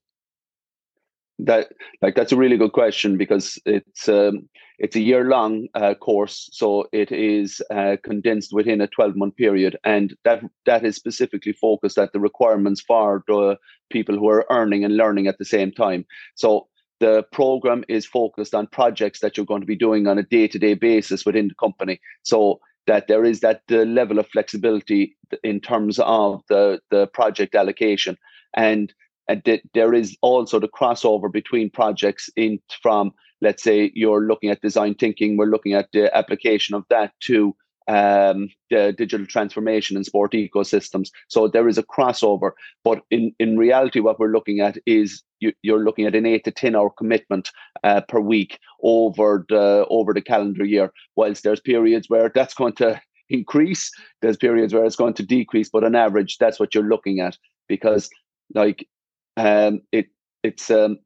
That 1.39 1.69
like 2.01 2.15
that's 2.15 2.33
a 2.33 2.37
really 2.37 2.57
good 2.57 2.73
question 2.73 3.19
because 3.19 3.59
it's 3.67 4.09
um, 4.09 4.49
it's 4.79 4.97
a 4.97 5.01
year 5.01 5.25
long 5.25 5.69
uh, 5.75 5.93
course, 5.95 6.49
so 6.51 6.87
it 6.93 7.13
is 7.13 7.61
uh, 7.71 7.97
condensed 8.03 8.55
within 8.55 8.81
a 8.81 8.87
twelve 8.87 9.17
month 9.17 9.37
period, 9.37 9.77
and 9.85 10.17
that 10.25 10.43
that 10.65 10.85
is 10.87 10.97
specifically 10.97 11.53
focused 11.53 11.99
at 11.99 12.15
the 12.15 12.21
requirements 12.21 12.81
for 12.81 13.23
the 13.29 13.59
people 13.91 14.17
who 14.17 14.29
are 14.31 14.47
earning 14.51 14.83
and 14.83 14.97
learning 14.97 15.27
at 15.27 15.37
the 15.37 15.45
same 15.45 15.73
time. 15.73 16.07
So 16.37 16.69
the 17.01 17.23
program 17.33 17.85
is 17.87 18.07
focused 18.07 18.55
on 18.55 18.67
projects 18.69 19.21
that 19.21 19.37
you're 19.37 19.45
going 19.45 19.61
to 19.61 19.67
be 19.67 19.77
doing 19.77 20.07
on 20.07 20.19
a 20.19 20.23
day 20.23 20.49
to 20.49 20.59
day 20.59 20.73
basis 20.73 21.27
within 21.27 21.49
the 21.49 21.55
company. 21.55 22.01
So 22.23 22.61
that 22.87 23.09
there 23.09 23.25
is 23.25 23.41
that 23.41 23.63
uh, 23.71 23.79
level 23.79 24.19
of 24.19 24.29
flexibility 24.29 25.17
in 25.43 25.61
terms 25.61 25.99
of 25.99 26.43
the, 26.49 26.81
the 26.91 27.07
project 27.09 27.55
allocation. 27.55 28.17
And, 28.55 28.93
and 29.29 29.45
th- 29.45 29.63
there 29.75 29.93
is 29.93 30.17
also 30.23 30.61
the 30.61 30.69
crossover 30.69 31.31
between 31.31 31.71
projects 31.71 32.31
in 32.37 32.61
from, 32.83 33.13
let's 33.41 33.63
say, 33.63 33.91
you're 33.95 34.23
looking 34.23 34.51
at 34.51 34.63
design 34.63 34.95
thinking, 34.95 35.37
we're 35.37 35.47
looking 35.47 35.75
at 35.75 35.89
the 35.93 36.15
application 36.17 36.75
of 36.75 36.85
that 36.91 37.13
to 37.25 37.55
um, 37.89 38.49
the 38.71 38.95
digital 38.97 39.27
transformation 39.27 39.97
and 39.97 40.05
sport 40.05 40.33
ecosystems. 40.33 41.11
So 41.29 41.49
there 41.49 41.69
is 41.69 41.79
a 41.79 41.83
crossover, 41.83 42.53
but 42.85 43.03
in, 43.11 43.33
in 43.39 43.57
reality, 43.57 44.01
what 44.01 44.19
we're 44.19 44.33
looking 44.33 44.61
at 44.61 44.77
is 44.87 45.23
you, 45.41 45.53
are 45.73 45.85
looking 45.85 46.07
at 46.07 46.15
an 46.15 46.27
eight 46.27 46.45
to 46.45 46.51
ten 46.51 46.75
hour 46.75 46.91
commitment 46.91 47.51
uh, 47.85 48.01
per 48.03 48.21
week 48.21 48.59
over 48.83 49.45
the 49.49 49.87
over 49.91 50.13
the 50.13 50.23
calendar 50.23 50.65
year. 50.65 50.93
Whilst 51.15 51.45
there's 51.45 51.61
periods 51.61 52.09
where 52.09 52.31
that's 52.35 52.55
going 52.55 52.75
to 52.75 53.01
increase, 53.29 53.91
there's 54.23 54.37
periods 54.37 54.73
where 54.73 54.85
it's 54.85 54.97
going 54.97 55.15
to 55.15 55.23
decrease, 55.23 55.69
but 55.69 55.85
on 55.85 55.95
average, 55.95 56.39
that's 56.39 56.59
what 56.59 56.75
you're 56.75 56.85
looking 56.85 57.21
at 57.21 57.37
because 57.69 58.09
like 58.55 58.89
um, 59.37 59.81
it 59.93 60.07
it's 60.43 60.71
um, 60.71 60.99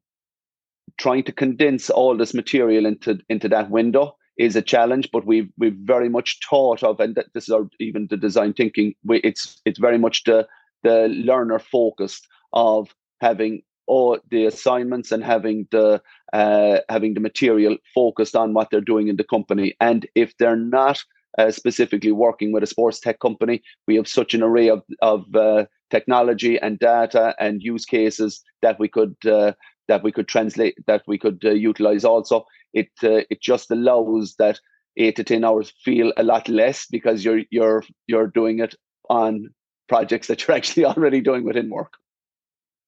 trying 0.97 1.23
to 1.23 1.31
condense 1.31 1.89
all 1.89 2.17
this 2.17 2.33
material 2.33 2.85
into 2.85 3.19
into 3.29 3.49
that 3.49 3.69
window 3.69 4.15
is 4.41 4.55
a 4.55 4.61
challenge, 4.61 5.09
but 5.13 5.25
we've 5.25 5.49
we've 5.57 5.77
very 5.83 6.09
much 6.09 6.39
thought 6.49 6.83
of, 6.83 6.99
and 6.99 7.15
this 7.33 7.43
is 7.43 7.49
our, 7.49 7.69
even 7.79 8.07
the 8.09 8.17
design 8.17 8.53
thinking. 8.53 8.95
It's 9.09 9.61
it's 9.65 9.79
very 9.79 9.99
much 9.99 10.23
the 10.23 10.47
the 10.83 11.07
learner 11.09 11.59
focused 11.59 12.27
of 12.51 12.89
having 13.19 13.61
all 13.85 14.17
the 14.31 14.45
assignments 14.45 15.11
and 15.11 15.23
having 15.23 15.67
the 15.69 16.01
uh, 16.33 16.79
having 16.89 17.13
the 17.13 17.19
material 17.19 17.77
focused 17.93 18.35
on 18.35 18.53
what 18.53 18.69
they're 18.71 18.89
doing 18.93 19.09
in 19.09 19.17
the 19.17 19.23
company. 19.35 19.75
And 19.79 20.07
if 20.15 20.35
they're 20.37 20.55
not 20.55 21.03
uh, 21.37 21.51
specifically 21.51 22.11
working 22.11 22.51
with 22.51 22.63
a 22.63 22.67
sports 22.67 22.99
tech 22.99 23.19
company, 23.19 23.61
we 23.87 23.95
have 23.95 24.07
such 24.07 24.33
an 24.33 24.41
array 24.41 24.69
of 24.69 24.81
of 25.03 25.35
uh, 25.35 25.65
technology 25.91 26.59
and 26.59 26.79
data 26.79 27.35
and 27.39 27.61
use 27.61 27.85
cases 27.85 28.41
that 28.63 28.79
we 28.79 28.87
could 28.87 29.15
uh, 29.27 29.51
that 29.87 30.03
we 30.03 30.11
could 30.11 30.27
translate 30.27 30.75
that 30.87 31.03
we 31.05 31.19
could 31.19 31.43
uh, 31.45 31.51
utilize 31.51 32.03
also 32.05 32.45
it 32.73 32.89
uh, 33.03 33.21
it 33.29 33.41
just 33.41 33.71
allows 33.71 34.35
that 34.39 34.59
eight 34.97 35.15
to 35.15 35.23
ten 35.23 35.43
hours 35.43 35.73
feel 35.83 36.11
a 36.17 36.23
lot 36.23 36.49
less 36.49 36.85
because 36.87 37.23
you're 37.23 37.41
you're 37.49 37.83
you're 38.07 38.27
doing 38.27 38.59
it 38.59 38.75
on 39.09 39.53
projects 39.87 40.27
that 40.27 40.47
you're 40.47 40.57
actually 40.57 40.85
already 40.85 41.21
doing 41.21 41.43
within 41.43 41.69
work. 41.69 41.93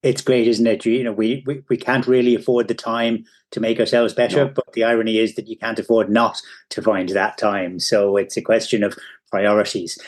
It's 0.02 0.22
great 0.22 0.48
isn't 0.48 0.66
it? 0.66 0.84
You 0.84 1.04
know 1.04 1.12
we, 1.12 1.42
we 1.46 1.62
we 1.68 1.76
can't 1.76 2.06
really 2.06 2.34
afford 2.34 2.68
the 2.68 2.74
time 2.74 3.24
to 3.52 3.60
make 3.60 3.80
ourselves 3.80 4.12
better 4.12 4.46
no. 4.46 4.52
but 4.54 4.72
the 4.72 4.84
irony 4.84 5.18
is 5.18 5.34
that 5.36 5.48
you 5.48 5.56
can't 5.56 5.78
afford 5.78 6.10
not 6.10 6.40
to 6.70 6.82
find 6.82 7.08
that 7.10 7.38
time. 7.38 7.78
So 7.78 8.16
it's 8.16 8.36
a 8.36 8.42
question 8.42 8.82
of 8.82 8.98
priorities. 9.30 9.98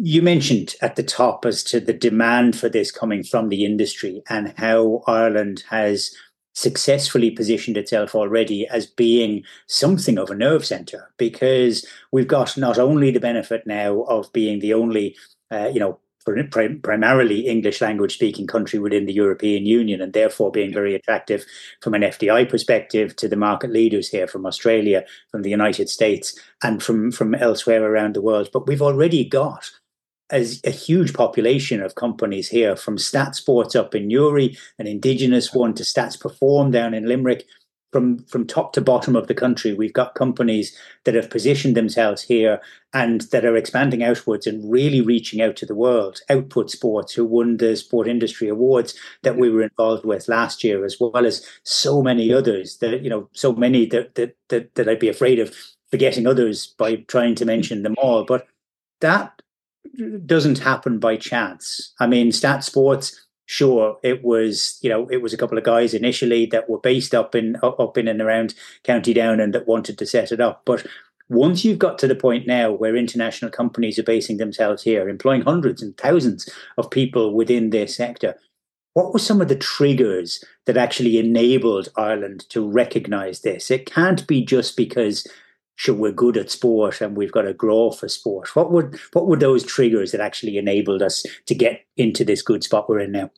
You 0.00 0.22
mentioned 0.22 0.74
at 0.82 0.96
the 0.96 1.02
top 1.02 1.44
as 1.44 1.62
to 1.64 1.78
the 1.78 1.92
demand 1.92 2.56
for 2.56 2.68
this 2.68 2.90
coming 2.90 3.22
from 3.22 3.48
the 3.48 3.64
industry 3.64 4.22
and 4.28 4.54
how 4.56 5.02
Ireland 5.06 5.62
has 5.70 6.14
successfully 6.54 7.30
positioned 7.30 7.76
itself 7.76 8.14
already 8.14 8.66
as 8.68 8.86
being 8.86 9.42
something 9.66 10.18
of 10.18 10.30
a 10.30 10.34
nerve 10.34 10.64
center 10.64 11.12
because 11.18 11.84
we've 12.12 12.28
got 12.28 12.56
not 12.56 12.78
only 12.78 13.10
the 13.10 13.20
benefit 13.20 13.66
now 13.66 14.02
of 14.02 14.32
being 14.32 14.60
the 14.60 14.72
only 14.72 15.16
uh, 15.50 15.70
you 15.72 15.80
know 15.80 15.98
primarily 16.24 17.46
English 17.46 17.80
language 17.80 18.14
speaking 18.14 18.46
country 18.46 18.78
within 18.78 19.04
the 19.04 19.12
European 19.12 19.66
Union 19.66 20.00
and 20.00 20.12
therefore 20.12 20.50
being 20.50 20.72
very 20.72 20.94
attractive 20.94 21.44
from 21.82 21.94
an 21.94 22.02
FDI 22.02 22.48
perspective 22.48 23.14
to 23.16 23.28
the 23.28 23.36
market 23.36 23.70
leaders 23.70 24.08
here 24.08 24.26
from 24.26 24.46
Australia, 24.46 25.04
from 25.30 25.42
the 25.42 25.50
United 25.50 25.88
States, 25.90 26.38
and 26.62 26.82
from, 26.82 27.12
from 27.12 27.34
elsewhere 27.34 27.84
around 27.84 28.14
the 28.14 28.22
world. 28.22 28.48
But 28.52 28.66
we've 28.66 28.80
already 28.80 29.24
got 29.24 29.70
as 30.30 30.60
a 30.64 30.70
huge 30.70 31.12
population 31.12 31.82
of 31.82 31.94
companies 31.94 32.48
here, 32.48 32.76
from 32.76 32.98
Stat 32.98 33.34
Sports 33.34 33.76
up 33.76 33.94
in 33.94 34.08
Newry, 34.08 34.56
an 34.78 34.86
indigenous 34.86 35.52
one, 35.52 35.74
to 35.74 35.82
Stats 35.82 36.18
Perform 36.18 36.70
down 36.70 36.94
in 36.94 37.06
Limerick. 37.06 37.44
From, 37.92 38.24
from 38.24 38.44
top 38.44 38.72
to 38.72 38.80
bottom 38.80 39.14
of 39.14 39.28
the 39.28 39.34
country, 39.34 39.72
we've 39.72 39.92
got 39.92 40.16
companies 40.16 40.76
that 41.04 41.14
have 41.14 41.30
positioned 41.30 41.76
themselves 41.76 42.22
here 42.22 42.60
and 42.92 43.20
that 43.30 43.44
are 43.44 43.56
expanding 43.56 44.02
outwards 44.02 44.48
and 44.48 44.68
really 44.68 45.00
reaching 45.00 45.40
out 45.40 45.54
to 45.58 45.66
the 45.66 45.76
world. 45.76 46.20
Output 46.28 46.72
Sports, 46.72 47.12
who 47.12 47.24
won 47.24 47.58
the 47.58 47.76
Sport 47.76 48.08
Industry 48.08 48.48
Awards 48.48 48.96
that 49.22 49.36
we 49.36 49.48
were 49.48 49.62
involved 49.62 50.04
with 50.04 50.26
last 50.26 50.64
year, 50.64 50.84
as 50.84 50.96
well 50.98 51.24
as 51.24 51.46
so 51.62 52.02
many 52.02 52.32
others 52.32 52.78
that, 52.78 53.00
you 53.02 53.08
know, 53.08 53.28
so 53.32 53.52
many 53.52 53.86
that, 53.86 54.16
that, 54.16 54.36
that, 54.48 54.74
that 54.74 54.88
I'd 54.88 54.98
be 54.98 55.08
afraid 55.08 55.38
of 55.38 55.54
forgetting 55.92 56.26
others 56.26 56.66
by 56.66 56.96
trying 56.96 57.36
to 57.36 57.44
mention 57.44 57.84
them 57.84 57.94
all. 57.96 58.24
But 58.24 58.48
that 59.02 59.40
doesn't 60.26 60.58
happen 60.58 60.98
by 60.98 61.16
chance. 61.16 61.92
I 62.00 62.06
mean, 62.06 62.32
Stat 62.32 62.64
Sports, 62.64 63.26
sure, 63.46 63.98
it 64.02 64.24
was 64.24 64.78
you 64.82 64.90
know 64.90 65.08
it 65.08 65.22
was 65.22 65.32
a 65.32 65.36
couple 65.36 65.58
of 65.58 65.64
guys 65.64 65.94
initially 65.94 66.46
that 66.46 66.68
were 66.68 66.80
based 66.80 67.14
up 67.14 67.34
in 67.34 67.56
up 67.62 67.98
in 67.98 68.08
and 68.08 68.20
around 68.20 68.54
County 68.82 69.12
Down 69.12 69.40
and 69.40 69.54
that 69.54 69.68
wanted 69.68 69.98
to 69.98 70.06
set 70.06 70.32
it 70.32 70.40
up, 70.40 70.62
but 70.64 70.86
once 71.28 71.64
you've 71.64 71.78
got 71.78 71.98
to 71.98 72.06
the 72.06 72.14
point 72.14 72.46
now 72.46 72.70
where 72.70 72.96
international 72.96 73.50
companies 73.50 73.98
are 73.98 74.04
basing 74.04 74.36
themselves 74.36 74.82
here, 74.82 75.08
employing 75.08 75.42
hundreds 75.42 75.82
and 75.82 75.96
thousands 75.96 76.48
of 76.76 76.90
people 76.90 77.34
within 77.34 77.70
their 77.70 77.86
sector, 77.86 78.36
what 78.92 79.12
were 79.12 79.18
some 79.18 79.40
of 79.40 79.48
the 79.48 79.56
triggers 79.56 80.44
that 80.66 80.76
actually 80.76 81.18
enabled 81.18 81.88
Ireland 81.96 82.48
to 82.50 82.66
recognize 82.66 83.40
this? 83.40 83.70
It 83.70 83.86
can't 83.86 84.26
be 84.26 84.44
just 84.44 84.76
because 84.76 85.26
sure 85.76 85.94
we're 85.94 86.12
good 86.12 86.36
at 86.36 86.50
sport 86.50 87.00
and 87.00 87.16
we've 87.16 87.32
got 87.32 87.42
to 87.42 87.54
grá 87.54 87.96
for 87.96 88.08
sport. 88.08 88.54
What 88.54 88.72
would 88.72 88.98
what 89.12 89.26
were 89.26 89.36
those 89.36 89.64
triggers 89.64 90.12
that 90.12 90.20
actually 90.20 90.56
enabled 90.58 91.02
us 91.02 91.24
to 91.46 91.54
get 91.54 91.84
into 91.96 92.24
this 92.24 92.42
good 92.42 92.62
spot 92.62 92.88
we're 92.88 93.00
in 93.00 93.12
now? 93.12 93.30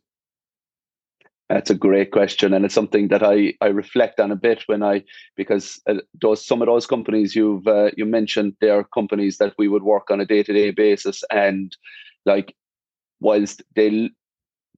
That's 1.49 1.71
a 1.71 1.75
great 1.75 2.11
question 2.11 2.53
and 2.53 2.65
it's 2.65 2.75
something 2.75 3.07
that 3.09 3.23
i 3.23 3.55
i 3.61 3.67
reflect 3.67 4.19
on 4.19 4.33
a 4.33 4.37
bit 4.37 4.65
when 4.67 4.83
i 4.83 5.05
because 5.37 5.81
uh, 5.87 5.95
those 6.21 6.45
some 6.45 6.61
of 6.61 6.67
those 6.67 6.89
companies 6.89 7.37
you've 7.37 7.69
uh, 7.69 7.91
you 7.97 8.05
mentioned 8.05 8.57
they 8.61 8.71
are 8.71 8.83
companies 8.83 9.39
that 9.39 9.55
we 9.57 9.69
would 9.69 9.85
work 9.85 10.11
on 10.11 10.21
a 10.21 10.27
day-to-day 10.27 10.73
basis 10.73 11.23
and 11.31 11.77
like 12.25 12.53
whilst 13.21 13.63
they 13.77 14.11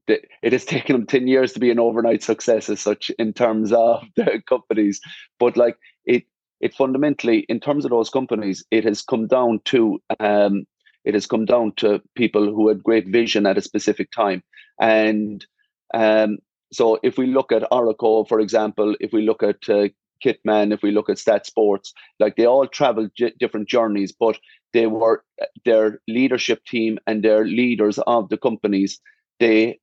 it 0.09 0.53
has 0.53 0.65
taken 0.67 0.95
them 0.95 1.07
10 1.07 1.27
years 1.27 1.55
to 1.55 1.61
be 1.61 1.71
an 1.71 1.79
overnight 1.79 2.23
success 2.23 2.69
as 2.69 2.81
such 2.81 3.11
in 3.19 3.33
terms 3.33 3.73
of 3.73 4.05
the 4.17 4.43
companies 4.47 5.01
but 5.39 5.57
like 5.57 5.79
it 6.05 6.25
it 6.61 6.75
fundamentally, 6.75 7.41
in 7.49 7.61
terms 7.61 7.85
of 7.85 7.91
those 7.91 8.11
companies, 8.11 8.65
it 8.71 8.85
has 8.85 9.03
come 9.03 9.27
down 9.27 9.61
to 9.67 10.01
um, 10.21 10.65
it 11.05 11.15
has 11.15 11.27
come 11.27 11.45
down 11.45 11.73
to 11.77 12.03
people 12.17 12.45
who 12.53 12.69
had 12.69 12.83
great 12.83 13.07
vision 13.09 13.47
at 13.47 13.57
a 13.59 13.63
specific 13.63 14.11
time. 14.11 14.43
And 14.81 15.45
um, 15.95 16.39
so, 16.73 16.99
if 17.03 17.17
we 17.17 17.27
look 17.27 17.53
at 17.53 17.71
Orreco, 17.71 18.29
for 18.29 18.41
example, 18.41 18.97
if 19.01 19.13
we 19.13 19.23
look 19.23 19.43
at 19.43 19.57
uh, 19.69 19.89
Kitman, 20.25 20.73
if 20.73 20.83
we 20.83 20.91
look 20.91 21.09
at 21.09 21.19
Stat 21.19 21.47
Sports, 21.47 21.93
like 22.19 22.37
they 22.37 22.47
all 22.47 22.67
traveled 22.67 23.11
j- 23.17 23.33
different 23.39 23.69
journeys, 23.69 24.13
but 24.13 24.39
they 24.73 24.87
were 24.87 25.25
their 25.65 26.01
leadership 26.09 26.65
team 26.67 26.99
and 27.07 27.23
their 27.23 27.45
leaders 27.45 27.99
of 28.07 28.29
the 28.29 28.37
companies. 28.37 29.01
They 29.41 29.79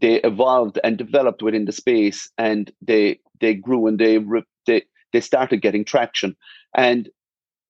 they 0.00 0.20
evolved 0.22 0.78
and 0.82 0.98
developed 0.98 1.42
within 1.42 1.66
the 1.66 1.72
space, 1.72 2.30
and 2.38 2.72
they 2.82 3.20
they 3.40 3.54
grew 3.54 3.86
and 3.86 3.98
they 3.98 4.18
they 4.66 4.82
they 5.14 5.20
started 5.20 5.62
getting 5.62 5.84
traction. 5.84 6.36
And 6.76 7.08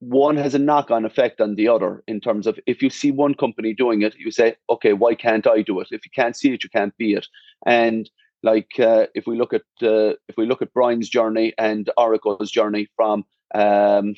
one 0.00 0.36
has 0.36 0.54
a 0.54 0.58
knock 0.58 0.90
on 0.90 1.04
effect 1.04 1.40
on 1.40 1.54
the 1.54 1.68
other 1.68 2.02
in 2.08 2.20
terms 2.20 2.46
of 2.46 2.58
if 2.66 2.82
you 2.82 2.90
see 2.90 3.10
one 3.10 3.34
company 3.34 3.74
doing 3.74 4.02
it, 4.02 4.16
you 4.18 4.30
say, 4.30 4.56
okay, 4.68 4.94
why 4.94 5.14
can't 5.14 5.46
I 5.46 5.62
do 5.62 5.78
it? 5.80 5.88
If 5.90 6.04
you 6.04 6.10
can't 6.14 6.36
see 6.36 6.52
it, 6.52 6.64
you 6.64 6.70
can't 6.70 6.96
be 6.96 7.12
it. 7.12 7.26
And 7.66 8.10
like 8.42 8.72
uh, 8.80 9.06
if 9.14 9.26
we 9.26 9.36
look 9.36 9.52
at 9.52 9.62
uh, 9.82 10.14
if 10.28 10.36
we 10.36 10.46
look 10.46 10.62
at 10.62 10.72
Brian's 10.72 11.08
journey 11.08 11.52
and 11.58 11.88
Orreco's 11.96 12.50
journey 12.50 12.88
from 12.96 13.24
um, 13.54 14.14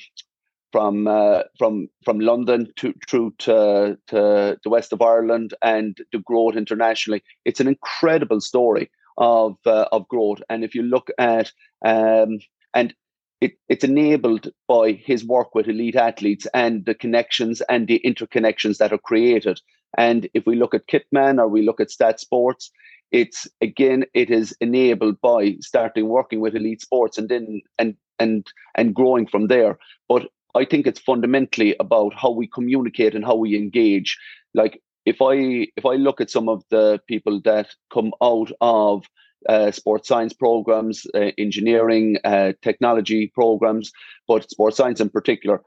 from 0.73 1.07
uh, 1.07 1.43
from 1.59 1.89
from 2.05 2.21
London 2.21 2.73
to 2.77 2.95
through 3.09 3.35
to, 3.39 3.99
to 4.09 4.59
the 4.63 4.71
west 4.71 4.93
of 4.93 5.03
Ireland 5.03 5.55
and 5.63 5.99
the 6.13 6.19
growth 6.19 6.57
internationally, 6.57 7.23
it's 7.45 7.61
an 7.61 7.69
incredible 7.69 8.41
story 8.41 8.91
of 9.19 9.57
uh, 9.67 9.87
of 9.93 10.09
growth. 10.09 10.43
And 10.49 10.65
if 10.65 10.75
you 10.75 10.83
look 10.83 11.09
at 11.19 11.53
um, 11.85 12.39
and 12.75 12.95
it, 13.41 13.53
it's 13.69 13.85
enabled 13.85 14.49
by 14.67 14.93
his 14.93 15.25
work 15.25 15.55
with 15.55 15.69
elite 15.69 15.97
athletes 15.97 16.47
and 16.55 16.85
the 16.87 16.95
connections 16.95 17.61
and 17.69 17.87
the 17.87 18.01
interconnections 18.05 18.79
that 18.79 18.93
are 18.93 18.99
created. 18.99 19.61
And 19.99 20.29
if 20.35 20.47
we 20.47 20.57
look 20.57 20.75
at 20.75 20.87
Kitman 20.87 21.39
or 21.39 21.49
we 21.49 21.63
look 21.63 21.81
at 21.81 21.91
Stat 21.91 22.21
Sports, 22.21 22.71
it's 23.13 23.47
again 23.61 24.05
it 24.15 24.31
is 24.31 24.57
enabled 24.61 25.21
by 25.21 25.57
starting 25.61 26.09
working 26.09 26.41
with 26.41 26.57
elite 26.57 26.83
sports 26.83 27.19
and 27.19 27.29
then 27.29 27.61
and 27.79 27.95
and 28.19 28.47
and 28.75 28.95
growing 28.95 29.27
from 29.27 29.47
there. 29.47 29.79
But 30.09 30.29
I 30.55 30.65
think 30.65 30.87
it's 30.87 31.01
fundamentally 31.01 31.77
about 31.79 32.15
how 32.15 32.31
we 32.31 32.49
communicate 32.49 33.15
and 33.15 33.25
how 33.25 33.37
we 33.37 33.55
engage. 33.55 34.19
Like 34.55 34.83
if 35.05 35.23
I 35.23 35.69
if 35.77 35.85
I 35.87 35.95
look 35.95 36.21
at 36.21 36.31
some 36.31 36.49
of 36.49 36.65
the 36.71 37.01
people 37.07 37.41
that 37.45 37.69
come 37.93 38.13
out 38.23 38.51
of 38.61 39.07
uh, 39.49 39.71
sports 39.71 40.09
science 40.09 40.33
programs, 40.33 41.07
uh, 41.15 41.31
engineering, 41.39 42.19
uh, 42.25 42.53
technology 42.63 43.31
programs, 43.35 43.93
but 44.27 44.51
sports 44.51 44.77
science 44.77 45.01
in 45.01 45.09
particular, 45.09 45.63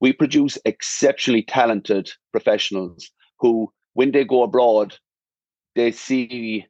we 0.00 0.12
produce 0.12 0.58
exceptionally 0.64 1.42
talented 1.42 2.10
professionals 2.32 3.10
who, 3.38 3.70
when 3.94 4.12
they 4.12 4.24
go 4.24 4.42
abroad, 4.42 4.96
they 5.74 5.92
see 5.92 6.66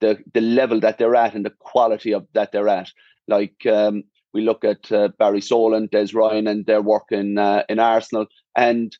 the 0.00 0.18
the 0.32 0.40
level 0.40 0.80
that 0.80 0.98
they're 0.98 1.16
at 1.16 1.34
and 1.34 1.44
the 1.44 1.52
quality 1.58 2.12
of 2.12 2.26
that 2.32 2.52
they're 2.52 2.68
at. 2.68 2.90
Like 3.28 3.66
um, 3.66 4.04
we 4.32 4.42
look 4.42 4.64
at 4.64 4.90
uh, 4.90 5.08
Barry 5.18 5.40
Solan, 5.40 5.88
Des 5.92 6.08
Ryan, 6.14 6.46
and 6.46 6.66
their 6.66 6.82
work 6.82 7.10
in 7.10 7.38
uh, 7.38 7.64
in 7.68 7.78
Arsenal, 7.78 8.26
and 8.56 8.96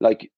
like 0.00 0.30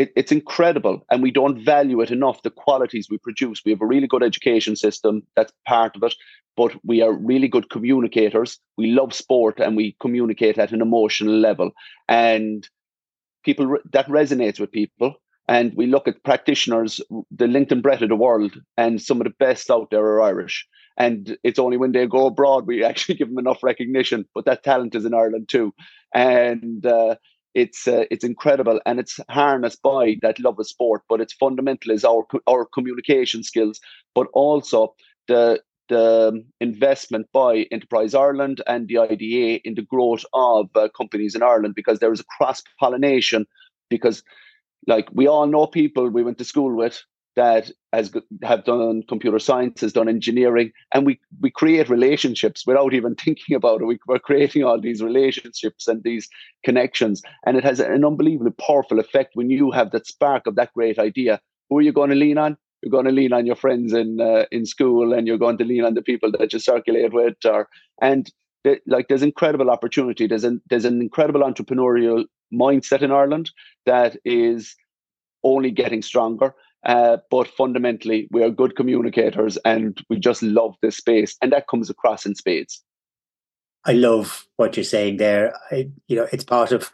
it, 0.00 0.12
it's 0.16 0.32
incredible 0.32 1.04
and 1.10 1.22
we 1.22 1.30
don't 1.30 1.62
value 1.64 2.00
it 2.00 2.10
enough 2.10 2.42
the 2.42 2.50
qualities 2.50 3.08
we 3.10 3.18
produce. 3.18 3.62
We 3.64 3.72
have 3.72 3.82
a 3.82 3.86
really 3.86 4.06
good 4.06 4.22
education 4.22 4.76
system 4.76 5.22
that's 5.36 5.52
part 5.66 5.96
of 5.96 6.02
it 6.02 6.14
but 6.56 6.72
we 6.84 7.00
are 7.00 7.12
really 7.12 7.48
good 7.48 7.70
communicators. 7.70 8.58
We 8.76 8.88
love 8.88 9.14
sport 9.14 9.60
and 9.60 9.76
we 9.76 9.96
communicate 10.00 10.58
at 10.58 10.72
an 10.72 10.82
emotional 10.82 11.34
level 11.34 11.70
and 12.08 12.68
people 13.44 13.78
that 13.92 14.06
resonates 14.08 14.60
with 14.60 14.72
people 14.72 15.14
and 15.48 15.72
we 15.74 15.86
look 15.86 16.06
at 16.06 16.22
practitioners 16.22 17.00
the 17.30 17.46
length 17.46 17.72
and 17.72 17.82
breadth 17.82 18.02
of 18.02 18.08
the 18.08 18.16
world 18.16 18.60
and 18.76 19.00
some 19.00 19.20
of 19.20 19.24
the 19.24 19.34
best 19.38 19.70
out 19.70 19.90
there 19.90 20.04
are 20.04 20.22
irish 20.22 20.66
and 20.98 21.38
it's 21.42 21.58
only 21.58 21.78
when 21.78 21.92
they 21.92 22.06
go 22.06 22.26
abroad 22.26 22.66
we 22.66 22.84
actually 22.90 23.14
give 23.14 23.28
them 23.28 23.38
enough 23.38 23.62
recognition 23.62 24.26
but 24.34 24.44
that 24.44 24.62
talent 24.62 24.94
is 24.94 25.06
in 25.06 25.14
ireland 25.14 25.48
too 25.48 25.72
and 26.14 26.84
uh, 26.84 27.16
it's 27.54 27.88
uh, 27.88 28.04
it's 28.10 28.24
incredible 28.24 28.80
and 28.86 29.00
it's 29.00 29.18
harnessed 29.28 29.82
by 29.82 30.16
that 30.22 30.38
love 30.38 30.58
of 30.58 30.66
sport 30.66 31.02
but 31.08 31.20
its 31.20 31.32
fundamental 31.32 31.90
is 31.92 32.04
our 32.04 32.24
our 32.46 32.64
communication 32.64 33.42
skills 33.42 33.80
but 34.14 34.26
also 34.32 34.94
the 35.28 35.60
the 35.88 36.44
investment 36.60 37.26
by 37.32 37.66
Enterprise 37.72 38.14
Ireland 38.14 38.62
and 38.68 38.86
the 38.86 38.98
IDA 38.98 39.60
in 39.66 39.74
the 39.74 39.82
growth 39.82 40.24
of 40.32 40.70
uh, 40.76 40.88
companies 40.96 41.34
in 41.34 41.42
Ireland 41.42 41.74
because 41.74 41.98
there 41.98 42.12
is 42.12 42.20
a 42.20 42.24
cross 42.38 42.62
pollination 42.78 43.44
because 43.88 44.22
like 44.86 45.08
we 45.12 45.26
all 45.26 45.46
know 45.46 45.66
people 45.66 46.08
we 46.08 46.22
went 46.22 46.38
to 46.38 46.44
school 46.44 46.74
with 46.76 47.02
that 47.36 47.70
has 47.92 48.12
have 48.42 48.64
done 48.64 49.02
computer 49.08 49.38
science, 49.38 49.80
has 49.80 49.92
done 49.92 50.08
engineering, 50.08 50.72
and 50.92 51.06
we 51.06 51.20
we 51.40 51.50
create 51.50 51.88
relationships 51.88 52.66
without 52.66 52.94
even 52.94 53.14
thinking 53.24 53.54
about 53.56 53.80
it. 53.80 53.86
We, 53.86 53.98
we're 54.06 54.18
creating 54.18 54.64
all 54.64 54.80
these 54.80 55.02
relationships 55.02 55.86
and 55.86 56.02
these 56.02 56.28
connections, 56.64 57.22
and 57.46 57.56
it 57.56 57.64
has 57.64 57.80
an 57.80 58.04
unbelievably 58.04 58.52
powerful 58.52 58.98
effect 58.98 59.30
when 59.34 59.50
you 59.50 59.70
have 59.70 59.90
that 59.92 60.06
spark 60.06 60.46
of 60.46 60.56
that 60.56 60.72
great 60.74 60.98
idea. 60.98 61.40
Who 61.68 61.78
are 61.78 61.82
you 61.82 61.92
going 61.92 62.10
to 62.10 62.16
lean 62.16 62.38
on? 62.38 62.56
You're 62.82 62.90
going 62.90 63.06
to 63.06 63.12
lean 63.12 63.32
on 63.32 63.46
your 63.46 63.56
friends 63.56 63.92
in 63.92 64.20
uh, 64.20 64.46
in 64.50 64.66
school, 64.66 65.12
and 65.12 65.26
you're 65.26 65.38
going 65.38 65.58
to 65.58 65.64
lean 65.64 65.84
on 65.84 65.94
the 65.94 66.02
people 66.02 66.32
that 66.32 66.52
you 66.52 66.58
circulate 66.58 67.12
with, 67.12 67.36
or 67.44 67.68
and 68.00 68.30
like 68.86 69.08
there's 69.08 69.22
incredible 69.22 69.70
opportunity. 69.70 70.26
There's 70.26 70.44
an 70.44 70.60
there's 70.68 70.84
an 70.84 71.00
incredible 71.00 71.42
entrepreneurial 71.42 72.24
mindset 72.52 73.02
in 73.02 73.12
Ireland 73.12 73.50
that 73.86 74.16
is 74.24 74.74
only 75.42 75.70
getting 75.70 76.02
stronger 76.02 76.54
uh, 76.84 77.18
but 77.30 77.48
fundamentally, 77.48 78.28
we 78.30 78.42
are 78.42 78.50
good 78.50 78.76
communicators 78.76 79.58
and 79.64 80.00
we 80.08 80.18
just 80.18 80.42
love 80.42 80.76
this 80.80 80.96
space. 80.96 81.36
And 81.42 81.52
that 81.52 81.68
comes 81.68 81.90
across 81.90 82.24
in 82.24 82.34
spades. 82.34 82.82
I 83.84 83.92
love 83.92 84.46
what 84.56 84.76
you're 84.76 84.84
saying 84.84 85.18
there. 85.18 85.54
I, 85.70 85.90
you 86.08 86.16
know, 86.16 86.26
it's 86.32 86.44
part 86.44 86.72
of 86.72 86.90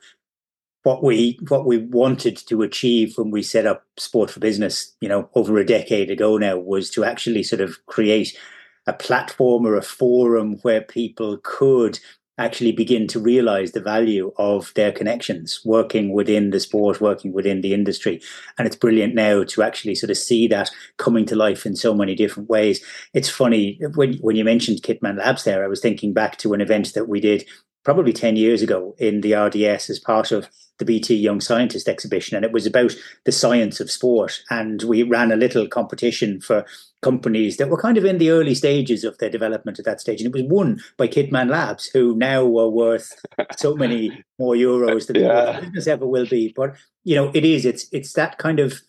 what 0.83 1.03
we 1.03 1.39
what 1.49 1.67
we 1.67 1.79
wanted 1.79 2.37
to 2.37 2.63
achieve 2.63 3.19
when 3.19 3.31
we 3.33 3.43
set 3.43 3.67
up 3.67 3.85
Sport 3.97 4.31
for 4.31 4.39
Business, 4.39 4.95
you 5.01 5.09
know, 5.09 5.29
over 5.35 5.59
a 5.59 5.67
decade 5.67 6.11
ago 6.11 6.37
now, 6.37 6.57
was 6.57 6.91
to 6.91 7.05
actually 7.05 7.43
sort 7.43 7.61
of 7.61 7.85
create 7.87 8.39
a 8.87 8.93
platform 8.93 9.67
or 9.67 9.75
a 9.75 9.83
forum 9.83 10.59
where 10.63 10.81
people 10.81 11.39
could 11.43 11.99
actually 12.39 12.73
begin 12.73 13.07
to 13.09 13.21
realize 13.21 13.73
the 13.73 13.81
value 13.81 14.33
of 14.37 14.73
their 14.75 14.93
connections 14.93 15.61
working 15.65 16.13
within 16.13 16.51
the 16.51 16.61
sport, 16.61 17.01
working 17.01 17.33
within 17.33 17.61
the 17.61 17.73
industry. 17.73 18.21
And 18.59 18.67
it's 18.67 18.77
brilliant 18.77 19.15
now 19.15 19.45
to 19.45 19.63
actually 19.63 19.95
sort 19.95 20.11
of 20.11 20.19
see 20.19 20.47
that 20.49 20.71
coming 20.99 21.25
to 21.27 21.37
life 21.37 21.65
in 21.65 21.77
so 21.77 21.95
many 21.95 22.15
different 22.15 22.49
ways. 22.49 22.85
It's 23.15 23.31
funny 23.31 23.81
when, 23.95 24.15
when 24.19 24.37
you 24.37 24.45
mentioned 24.45 24.83
Kitman 24.83 25.19
Labs 25.19 25.45
there, 25.45 25.65
I 25.65 25.69
was 25.69 25.81
thinking 25.81 26.13
back 26.13 26.37
to 26.39 26.53
an 26.53 26.61
event 26.61 26.93
that 26.95 27.09
we 27.09 27.21
did 27.21 27.47
probably 27.85 28.13
10 28.13 28.37
years 28.37 28.63
ago 28.63 28.95
in 28.99 29.21
the 29.21 29.35
RDS 29.35 29.89
as 29.89 29.99
part 29.99 30.33
of 30.33 30.49
the 30.79 30.85
BT 30.85 31.15
Young 31.15 31.41
Scientist 31.41 31.89
exhibition, 31.89 32.37
and 32.37 32.45
it 32.45 32.53
was 32.53 32.67
about 32.67 32.95
the 33.25 33.33
science 33.33 33.81
of 33.81 33.91
sport. 33.91 34.43
And 34.51 34.83
we 34.83 35.03
ran 35.03 35.33
a 35.33 35.37
little 35.37 35.67
competition 35.67 36.41
for 36.41 36.65
companies 37.03 37.57
that 37.57 37.69
were 37.69 37.81
kind 37.81 37.97
of 37.97 38.05
in 38.05 38.19
the 38.19 38.31
early 38.31 38.55
stages 38.55 39.05
of 39.05 39.17
their 39.19 39.31
development 39.31 39.79
at 39.79 39.85
that 39.85 40.01
stage. 40.01 40.21
And 40.21 40.35
it 40.35 40.39
was 40.39 40.51
won 40.51 40.81
by 40.97 41.09
Kitman 41.09 41.51
Labs, 41.51 41.87
who 41.87 42.17
now 42.17 42.43
are 42.43 42.69
worth 42.69 43.13
so 43.57 43.75
many 43.75 44.25
more 44.39 44.55
euros 44.55 45.07
than 45.07 45.17
yeah. 45.17 45.53
the 45.53 45.61
business 45.63 45.87
ever 45.87 46.07
will 46.07 46.27
be. 46.27 46.53
But 46.55 46.75
you 47.05 47.15
know, 47.15 47.31
it 47.35 47.45
is, 47.45 47.65
it's 47.65 47.87
it's 47.93 48.13
that 48.15 48.39
kind 48.39 48.61
of 48.61 48.83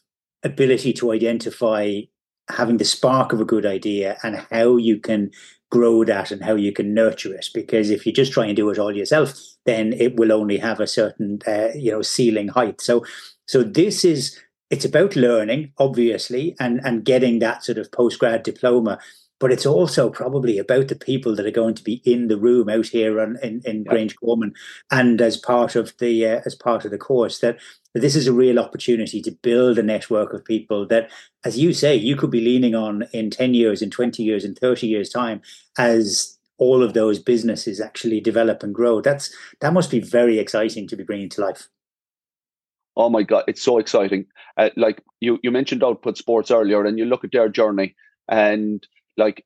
ability 0.44 0.94
to 0.94 1.12
identify 1.12 2.02
having 2.50 2.78
the 2.78 2.86
spark 2.86 3.34
of 3.34 3.42
a 3.42 3.46
good 3.46 3.66
idea 3.66 4.18
and 4.24 4.38
how 4.52 4.78
you 4.78 5.00
can 5.00 5.32
grow 5.70 6.04
that 6.06 6.32
and 6.32 6.44
how 6.44 6.56
you 6.56 6.72
can 6.72 6.94
nurture 6.94 7.34
it. 7.34 7.48
Because 7.54 7.90
if 7.90 8.06
you 8.06 8.14
just 8.14 8.32
try 8.32 8.46
and 8.46 8.56
do 8.56 8.70
it 8.70 8.80
all 8.80 8.96
yourself, 8.96 9.34
then 9.68 9.94
it 9.94 10.16
will 10.16 10.32
only 10.32 10.58
have 10.58 10.80
a 10.80 10.88
certain 10.88 11.40
uh, 11.46 11.68
you 11.76 11.92
know 11.92 12.02
ceiling 12.02 12.48
height. 12.48 12.82
So 12.82 13.06
so 13.46 13.62
this 13.62 14.04
is 14.04 14.40
it's 14.70 14.86
about 14.86 15.16
learning, 15.16 15.74
obviously, 15.78 16.56
and 16.60 16.82
and 16.84 17.06
getting 17.06 17.40
that 17.40 17.64
sort 17.64 17.78
of 17.78 17.92
post 17.92 18.18
grad 18.18 18.42
diploma. 18.42 18.98
But 19.40 19.52
it's 19.52 19.68
also 19.68 20.10
probably 20.10 20.58
about 20.58 20.88
the 20.88 20.96
people 20.96 21.36
that 21.36 21.46
are 21.46 21.52
going 21.52 21.76
to 21.76 21.84
be 21.84 22.02
in 22.04 22.28
the 22.28 22.40
room 22.40 22.70
out 22.70 22.88
here 22.88 23.22
on, 23.22 23.38
in, 23.44 23.62
in 23.66 23.84
yep. 23.84 23.94
Grangegorman, 23.94 24.54
and 24.90 25.22
as 25.22 25.38
part 25.38 25.76
of 25.76 25.94
the 26.00 26.26
uh, 26.26 26.42
as 26.46 26.56
part 26.56 26.86
of 26.86 26.92
the 26.92 26.98
course 26.98 27.40
that 27.40 27.60
this 27.94 28.16
is 28.16 28.28
a 28.28 28.34
real 28.34 28.58
opportunity 28.58 29.22
to 29.22 29.32
build 29.44 29.78
a 29.78 29.84
network 29.84 30.34
of 30.34 30.44
people 30.44 30.88
that, 30.88 31.12
as 31.44 31.58
you 31.58 31.74
say, 31.74 31.96
you 31.96 32.16
could 32.16 32.32
be 32.32 32.42
leaning 32.42 32.74
on 32.74 33.04
in 33.14 33.30
ten 33.30 33.54
years, 33.54 33.82
in 33.82 33.92
twenty 33.92 34.24
years, 34.24 34.44
in 34.44 34.56
thirty 34.56 34.88
years 34.88 35.10
time 35.10 35.42
as 35.78 36.37
all 36.58 36.84
of 36.84 36.94
those 36.94 37.20
businesses 37.20 37.80
actually 37.80 38.20
develop 38.20 38.64
and 38.64 38.74
grow. 38.74 39.02
That's 39.02 39.34
that 39.62 39.74
must 39.74 39.92
be 39.92 40.00
very 40.00 40.40
exciting 40.40 40.88
to 40.88 40.96
be 40.96 41.04
bringing 41.04 41.30
to 41.30 41.42
life. 41.42 41.68
Oh 42.96 43.10
my 43.10 43.24
god, 43.24 43.44
it's 43.48 43.62
so 43.62 43.78
exciting! 43.78 44.26
Uh, 44.58 44.70
like 44.76 45.04
you, 45.20 45.40
you 45.44 45.52
mentioned 45.52 45.84
Output 45.84 46.18
Sports 46.18 46.50
earlier, 46.52 46.84
and 46.86 46.98
you 46.98 47.06
look 47.06 47.24
at 47.24 47.32
their 47.32 47.50
journey, 47.50 47.96
and 48.28 48.86
like 49.18 49.46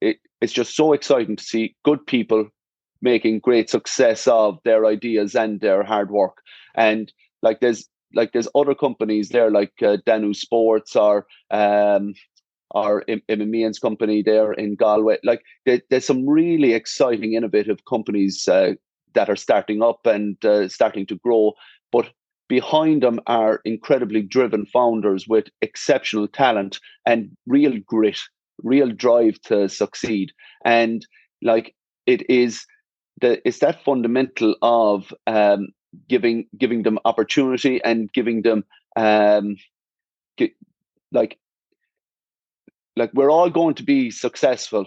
it, 0.00 0.18
it's 0.40 0.52
just 0.52 0.76
so 0.76 0.92
exciting 0.92 1.36
to 1.36 1.44
see 1.44 1.76
good 1.84 2.06
people 2.06 2.48
making 3.00 3.38
great 3.38 3.70
success 3.70 4.26
of 4.26 4.58
their 4.64 4.84
ideas 4.84 5.34
and 5.34 5.60
their 5.60 5.82
hard 5.82 6.10
work. 6.10 6.38
And 6.74 7.12
like 7.42 7.60
there's 7.60 7.88
like 8.14 8.32
there's 8.32 8.48
other 8.54 8.74
companies 8.74 9.28
there, 9.30 9.50
like 9.50 9.72
uh, 9.82 9.98
Danu 10.04 10.34
Sports 10.34 10.96
or 10.96 11.26
um, 11.50 12.14
or 12.70 13.04
Imamian's 13.28 13.78
company 13.78 14.22
there 14.22 14.52
in 14.52 14.74
Galway. 14.74 15.18
Like 15.24 15.42
there, 15.66 15.80
there's 15.90 16.04
some 16.04 16.28
really 16.28 16.74
exciting, 16.74 17.34
innovative 17.34 17.84
companies 17.86 18.46
uh, 18.48 18.74
that 19.14 19.30
are 19.30 19.36
starting 19.36 19.82
up 19.82 20.06
and 20.06 20.42
uh, 20.44 20.68
starting 20.68 21.06
to 21.06 21.16
grow. 21.16 21.54
But 21.92 22.10
behind 22.48 23.02
them 23.02 23.20
are 23.26 23.60
incredibly 23.64 24.22
driven 24.22 24.66
founders 24.66 25.26
with 25.26 25.48
exceptional 25.62 26.28
talent 26.28 26.78
and 27.06 27.30
real 27.46 27.78
grit, 27.86 28.18
real 28.62 28.90
drive 28.90 29.40
to 29.42 29.68
succeed. 29.68 30.32
And 30.64 31.06
like 31.42 31.74
it 32.06 32.28
is 32.30 32.66
the 33.20 33.40
it's 33.46 33.58
that 33.60 33.82
fundamental 33.84 34.56
of 34.62 35.12
um, 35.26 35.68
giving 36.08 36.46
giving 36.56 36.82
them 36.82 36.98
opportunity 37.04 37.82
and 37.84 38.12
giving 38.12 38.42
them 38.42 38.64
um, 38.96 39.56
like 41.12 41.38
like 42.98 43.14
we're 43.14 43.30
all 43.30 43.50
going 43.50 43.74
to 43.76 43.82
be 43.82 44.10
successful 44.10 44.86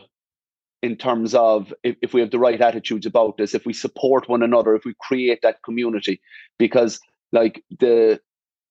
in 0.84 0.95
terms 0.95 1.34
of 1.36 1.74
if, 1.84 1.95
if 2.02 2.13
we 2.13 2.21
have 2.21 2.32
the 2.32 2.39
right 2.39 2.60
attitudes 2.60 3.06
about 3.06 3.38
this, 3.38 3.54
if 3.54 3.65
we 3.65 3.74
support 3.74 4.28
one 4.28 4.43
another, 4.43 4.76
if 4.76 4.86
we 4.86 4.93
create 5.00 5.39
that 5.43 5.63
community, 5.63 6.21
because 6.58 7.00
like 7.32 7.63
the 7.80 8.19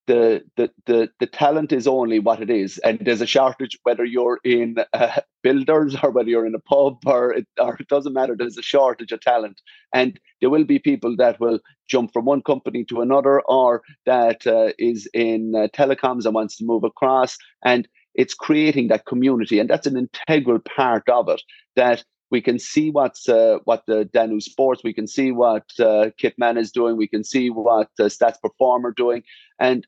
the 0.06 0.42
the 0.56 0.70
the 0.86 1.08
the 1.20 1.26
talent 1.26 1.72
is 1.72 1.86
only 1.86 2.18
what 2.18 2.42
it 2.42 2.50
is, 2.50 2.78
and 2.78 2.98
there's 3.00 3.20
a 3.20 3.26
shortage 3.26 3.78
whether 3.84 4.04
you're 4.04 4.40
in 4.44 4.76
uh, 4.92 5.20
builders 5.42 5.96
or 6.02 6.10
whether 6.10 6.28
you're 6.28 6.46
in 6.46 6.54
a 6.54 6.58
pub 6.58 6.98
or 7.06 7.32
it, 7.32 7.46
or 7.58 7.76
it 7.76 7.88
doesn't 7.88 8.12
matter. 8.12 8.34
There's 8.36 8.58
a 8.58 8.62
shortage 8.62 9.12
of 9.12 9.20
talent, 9.20 9.60
and 9.94 10.18
there 10.40 10.50
will 10.50 10.64
be 10.64 10.80
people 10.80 11.16
that 11.18 11.38
will 11.38 11.60
jump 11.88 12.12
from 12.12 12.24
one 12.24 12.42
company 12.42 12.84
to 12.86 13.02
another, 13.02 13.40
or 13.42 13.82
that 14.04 14.46
uh, 14.46 14.72
is 14.78 15.08
in 15.14 15.54
uh, 15.54 15.68
telecoms 15.68 16.24
and 16.24 16.34
wants 16.34 16.56
to 16.56 16.64
move 16.64 16.82
across, 16.82 17.38
and 17.64 17.86
it's 18.14 18.34
creating 18.34 18.88
that 18.88 19.06
community, 19.06 19.58
and 19.58 19.68
that's 19.68 19.86
an 19.86 19.96
integral 19.96 20.58
part 20.58 21.08
of 21.08 21.28
it. 21.28 21.42
That 21.76 22.04
we 22.30 22.40
can 22.40 22.58
see 22.58 22.90
what's 22.90 23.28
uh, 23.28 23.58
what 23.64 23.84
the 23.86 24.04
Danu 24.04 24.40
Sports, 24.40 24.82
we 24.84 24.92
can 24.92 25.06
see 25.06 25.32
what 25.32 25.64
uh, 25.78 26.10
Kitman 26.20 26.58
is 26.58 26.70
doing, 26.70 26.96
we 26.96 27.08
can 27.08 27.24
see 27.24 27.50
what 27.50 27.88
uh, 27.98 28.04
Stats 28.04 28.40
Performer 28.40 28.92
doing, 28.92 29.22
and 29.58 29.86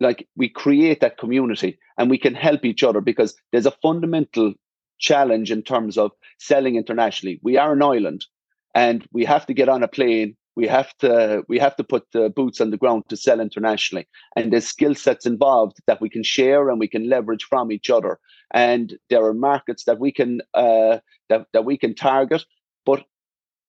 like 0.00 0.28
we 0.36 0.48
create 0.48 1.00
that 1.00 1.18
community 1.18 1.78
and 1.96 2.10
we 2.10 2.18
can 2.18 2.34
help 2.34 2.64
each 2.64 2.82
other 2.82 3.00
because 3.00 3.34
there's 3.50 3.64
a 3.64 3.70
fundamental 3.82 4.52
challenge 4.98 5.50
in 5.50 5.62
terms 5.62 5.96
of 5.96 6.10
selling 6.38 6.76
internationally. 6.76 7.40
We 7.42 7.56
are 7.56 7.72
an 7.72 7.82
island, 7.82 8.26
and 8.74 9.06
we 9.12 9.24
have 9.24 9.46
to 9.46 9.54
get 9.54 9.68
on 9.68 9.82
a 9.82 9.88
plane 9.88 10.36
we 10.56 10.66
have 10.66 10.96
to 10.98 11.44
we 11.48 11.58
have 11.58 11.76
to 11.76 11.84
put 11.84 12.04
the 12.12 12.30
boots 12.30 12.60
on 12.60 12.70
the 12.70 12.76
ground 12.76 13.04
to 13.08 13.16
sell 13.16 13.40
internationally. 13.40 14.08
And 14.34 14.52
there's 14.52 14.66
skill 14.66 14.94
sets 14.94 15.26
involved 15.26 15.76
that 15.86 16.00
we 16.00 16.08
can 16.08 16.22
share 16.22 16.70
and 16.70 16.80
we 16.80 16.88
can 16.88 17.08
leverage 17.08 17.44
from 17.44 17.70
each 17.70 17.90
other. 17.90 18.18
And 18.52 18.98
there 19.10 19.24
are 19.24 19.34
markets 19.34 19.84
that 19.84 20.00
we 20.00 20.12
can 20.12 20.40
uh, 20.54 20.98
that, 21.28 21.46
that 21.52 21.64
we 21.64 21.76
can 21.76 21.94
target 21.94 22.44
but 22.86 23.04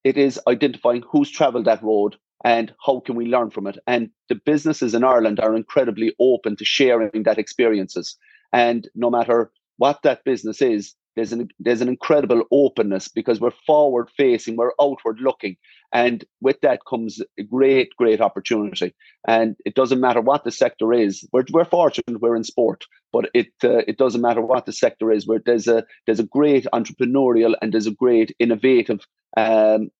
it 0.04 0.16
is 0.16 0.40
identifying 0.48 1.02
who's 1.10 1.30
traveled 1.30 1.66
that 1.66 1.82
road 1.82 2.16
and 2.44 2.72
how 2.86 3.00
can 3.00 3.16
we 3.16 3.26
learn 3.26 3.50
from 3.50 3.66
it. 3.66 3.76
And 3.86 4.10
the 4.28 4.36
businesses 4.36 4.94
in 4.94 5.04
ireland 5.04 5.40
are 5.40 5.54
incredibly 5.54 6.14
open 6.20 6.56
to 6.56 6.64
sharing 6.64 7.24
that 7.24 7.38
experiences. 7.38 8.16
And 8.52 8.88
no 8.94 9.10
matter 9.10 9.50
what 9.76 10.02
that 10.04 10.24
business 10.24 10.62
is 10.62 10.94
there's 11.18 11.32
an 11.32 11.48
there's 11.58 11.80
an 11.80 11.88
incredible 11.88 12.44
openness 12.52 13.08
because 13.08 13.40
we're 13.40 13.50
forward 13.66 14.08
facing, 14.16 14.54
we're 14.54 14.70
outward 14.80 15.18
looking, 15.20 15.56
and 15.92 16.24
with 16.40 16.60
that 16.60 16.78
comes 16.88 17.20
a 17.36 17.42
great 17.42 17.88
great 17.96 18.20
opportunity. 18.20 18.94
And 19.26 19.56
it 19.66 19.74
doesn't 19.74 20.00
matter 20.00 20.20
what 20.20 20.44
the 20.44 20.52
sector 20.52 20.92
is. 20.92 21.28
We're 21.32 21.44
we're 21.52 21.64
fortunate 21.64 22.20
we're 22.20 22.36
in 22.36 22.44
sport, 22.44 22.84
but 23.12 23.28
it 23.34 23.48
uh, 23.64 23.82
it 23.88 23.98
doesn't 23.98 24.20
matter 24.20 24.40
what 24.40 24.64
the 24.64 24.72
sector 24.72 25.10
is. 25.10 25.26
Where 25.26 25.40
there's 25.44 25.66
a 25.66 25.84
there's 26.06 26.20
a 26.20 26.34
great 26.38 26.66
entrepreneurial 26.72 27.54
and 27.60 27.72
there's 27.72 27.88
a 27.88 28.00
great 28.04 28.32
innovative 28.38 29.00
um, 29.36 29.90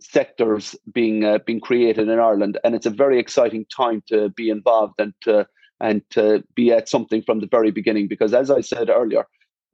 sectors 0.00 0.74
being 0.92 1.24
uh, 1.24 1.38
being 1.46 1.60
created 1.60 2.08
in 2.08 2.18
Ireland, 2.18 2.58
and 2.64 2.74
it's 2.74 2.86
a 2.86 2.90
very 3.04 3.20
exciting 3.20 3.66
time 3.66 4.02
to 4.08 4.30
be 4.30 4.50
involved 4.50 4.94
and 4.98 5.14
to 5.22 5.46
and 5.80 6.02
to 6.10 6.42
be 6.56 6.72
at 6.72 6.88
something 6.88 7.22
from 7.22 7.38
the 7.38 7.46
very 7.46 7.70
beginning. 7.70 8.08
Because 8.08 8.34
as 8.34 8.50
I 8.50 8.62
said 8.62 8.90
earlier, 8.90 9.26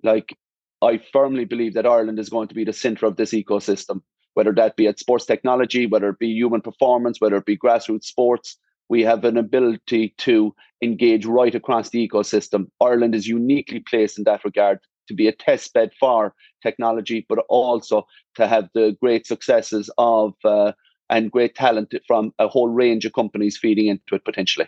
like 0.02 0.36
I 0.82 1.00
firmly 1.12 1.44
believe 1.44 1.74
that 1.74 1.86
Ireland 1.86 2.18
is 2.18 2.28
going 2.28 2.48
to 2.48 2.54
be 2.54 2.64
the 2.64 2.72
center 2.72 3.06
of 3.06 3.16
this 3.16 3.32
ecosystem, 3.32 4.02
whether 4.34 4.52
that 4.52 4.76
be 4.76 4.88
at 4.88 4.98
sports 4.98 5.24
technology, 5.24 5.86
whether 5.86 6.08
it 6.08 6.18
be 6.18 6.28
human 6.28 6.60
performance, 6.60 7.20
whether 7.20 7.36
it 7.36 7.46
be 7.46 7.56
grassroots 7.56 8.04
sports. 8.04 8.58
We 8.88 9.02
have 9.02 9.24
an 9.24 9.36
ability 9.36 10.14
to 10.18 10.54
engage 10.82 11.24
right 11.24 11.54
across 11.54 11.90
the 11.90 12.06
ecosystem. 12.06 12.66
Ireland 12.80 13.14
is 13.14 13.28
uniquely 13.28 13.80
placed 13.80 14.18
in 14.18 14.24
that 14.24 14.44
regard 14.44 14.80
to 15.06 15.14
be 15.14 15.28
a 15.28 15.32
test 15.32 15.72
bed 15.72 15.92
for 15.98 16.34
technology, 16.62 17.24
but 17.28 17.38
also 17.48 18.06
to 18.34 18.48
have 18.48 18.68
the 18.74 18.96
great 19.00 19.26
successes 19.26 19.88
of 19.98 20.34
uh, 20.44 20.72
and 21.08 21.30
great 21.30 21.54
talent 21.54 21.94
from 22.08 22.34
a 22.38 22.48
whole 22.48 22.68
range 22.68 23.04
of 23.04 23.12
companies 23.12 23.56
feeding 23.56 23.86
into 23.86 24.14
it 24.14 24.24
potentially 24.24 24.66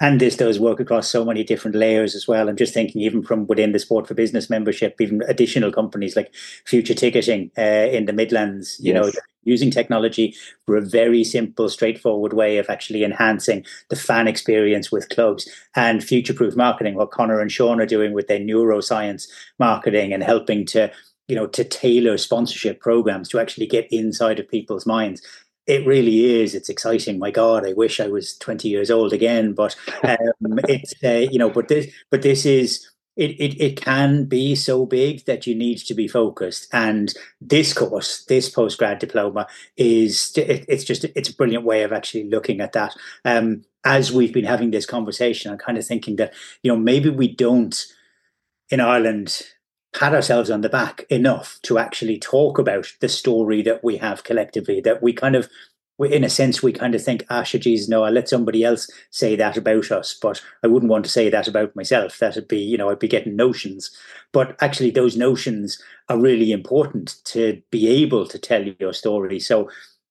and 0.00 0.18
this 0.18 0.36
does 0.36 0.58
work 0.58 0.80
across 0.80 1.08
so 1.08 1.24
many 1.24 1.44
different 1.44 1.76
layers 1.76 2.14
as 2.14 2.26
well. 2.26 2.48
I'm 2.48 2.56
just 2.56 2.72
thinking, 2.72 3.02
even 3.02 3.22
from 3.22 3.46
within 3.46 3.72
the 3.72 3.78
sport 3.78 4.08
for 4.08 4.14
business 4.14 4.48
membership, 4.48 4.96
even 4.98 5.22
additional 5.28 5.70
companies 5.70 6.16
like 6.16 6.34
Future 6.64 6.94
Ticketing 6.94 7.50
uh, 7.58 7.60
in 7.92 8.06
the 8.06 8.14
Midlands, 8.14 8.78
you 8.80 8.94
yes. 8.94 9.04
know, 9.04 9.12
using 9.44 9.70
technology 9.70 10.34
for 10.64 10.76
a 10.76 10.82
very 10.82 11.22
simple, 11.22 11.68
straightforward 11.68 12.32
way 12.32 12.56
of 12.56 12.70
actually 12.70 13.04
enhancing 13.04 13.64
the 13.90 13.96
fan 13.96 14.26
experience 14.26 14.90
with 14.90 15.08
clubs 15.10 15.48
and 15.76 16.02
future 16.02 16.34
proof 16.34 16.56
marketing, 16.56 16.94
what 16.94 17.10
Connor 17.10 17.40
and 17.40 17.52
Sean 17.52 17.80
are 17.80 17.86
doing 17.86 18.12
with 18.12 18.26
their 18.26 18.40
neuroscience 18.40 19.28
marketing 19.58 20.12
and 20.12 20.22
helping 20.22 20.64
to 20.66 20.90
you 21.28 21.36
know 21.36 21.46
to 21.46 21.62
tailor 21.62 22.18
sponsorship 22.18 22.80
programs 22.80 23.28
to 23.28 23.38
actually 23.38 23.66
get 23.66 23.86
inside 23.92 24.40
of 24.40 24.48
people's 24.48 24.84
minds 24.84 25.22
it 25.70 25.86
really 25.86 26.42
is. 26.42 26.54
It's 26.54 26.68
exciting. 26.68 27.18
My 27.18 27.30
God, 27.30 27.64
I 27.64 27.72
wish 27.74 28.00
I 28.00 28.08
was 28.08 28.36
20 28.38 28.68
years 28.68 28.90
old 28.90 29.12
again. 29.12 29.52
But 29.52 29.76
um, 30.02 30.58
it's 30.68 30.92
uh, 31.04 31.28
you 31.30 31.38
know, 31.38 31.48
but 31.48 31.68
this, 31.68 31.86
but 32.10 32.22
this 32.22 32.44
is 32.44 32.90
it, 33.16 33.30
it. 33.38 33.60
It 33.60 33.80
can 33.80 34.24
be 34.24 34.56
so 34.56 34.84
big 34.84 35.24
that 35.26 35.46
you 35.46 35.54
need 35.54 35.78
to 35.78 35.94
be 35.94 36.08
focused. 36.08 36.66
And 36.72 37.14
this 37.40 37.72
course, 37.72 38.24
this 38.24 38.52
postgrad 38.52 38.98
diploma, 38.98 39.46
is 39.76 40.32
it, 40.36 40.64
it's 40.68 40.84
just 40.84 41.04
it's 41.04 41.28
a 41.28 41.34
brilliant 41.34 41.64
way 41.64 41.82
of 41.84 41.92
actually 41.92 42.24
looking 42.24 42.60
at 42.60 42.72
that. 42.72 42.96
Um, 43.24 43.62
as 43.84 44.12
we've 44.12 44.34
been 44.34 44.44
having 44.44 44.72
this 44.72 44.86
conversation, 44.86 45.52
I'm 45.52 45.58
kind 45.58 45.78
of 45.78 45.86
thinking 45.86 46.16
that 46.16 46.34
you 46.62 46.72
know 46.72 46.78
maybe 46.78 47.10
we 47.10 47.28
don't 47.28 47.86
in 48.70 48.80
Ireland 48.80 49.42
pat 49.92 50.14
ourselves 50.14 50.50
on 50.50 50.60
the 50.60 50.68
back 50.68 51.04
enough 51.10 51.58
to 51.62 51.78
actually 51.78 52.18
talk 52.18 52.58
about 52.58 52.92
the 53.00 53.08
story 53.08 53.62
that 53.62 53.82
we 53.82 53.96
have 53.96 54.24
collectively 54.24 54.80
that 54.80 55.02
we 55.02 55.12
kind 55.12 55.34
of 55.34 55.48
in 56.08 56.24
a 56.24 56.30
sense 56.30 56.62
we 56.62 56.72
kind 56.72 56.94
of 56.94 57.02
think 57.02 57.24
ah 57.28 57.42
geez 57.42 57.88
no 57.88 58.04
i'll 58.04 58.12
let 58.12 58.28
somebody 58.28 58.64
else 58.64 58.88
say 59.10 59.36
that 59.36 59.56
about 59.56 59.90
us 59.90 60.14
but 60.14 60.40
i 60.64 60.66
wouldn't 60.66 60.90
want 60.90 61.04
to 61.04 61.10
say 61.10 61.28
that 61.28 61.48
about 61.48 61.74
myself. 61.76 62.18
That'd 62.18 62.48
be 62.48 62.58
you 62.58 62.78
know 62.78 62.90
i'd 62.90 62.98
be 62.98 63.08
getting 63.08 63.36
notions. 63.36 63.90
But 64.32 64.56
actually 64.62 64.92
those 64.92 65.16
notions 65.16 65.82
are 66.08 66.18
really 66.18 66.52
important 66.52 67.16
to 67.24 67.60
be 67.70 67.88
able 67.88 68.26
to 68.28 68.38
tell 68.38 68.62
your 68.62 68.92
story. 68.92 69.40
So 69.40 69.68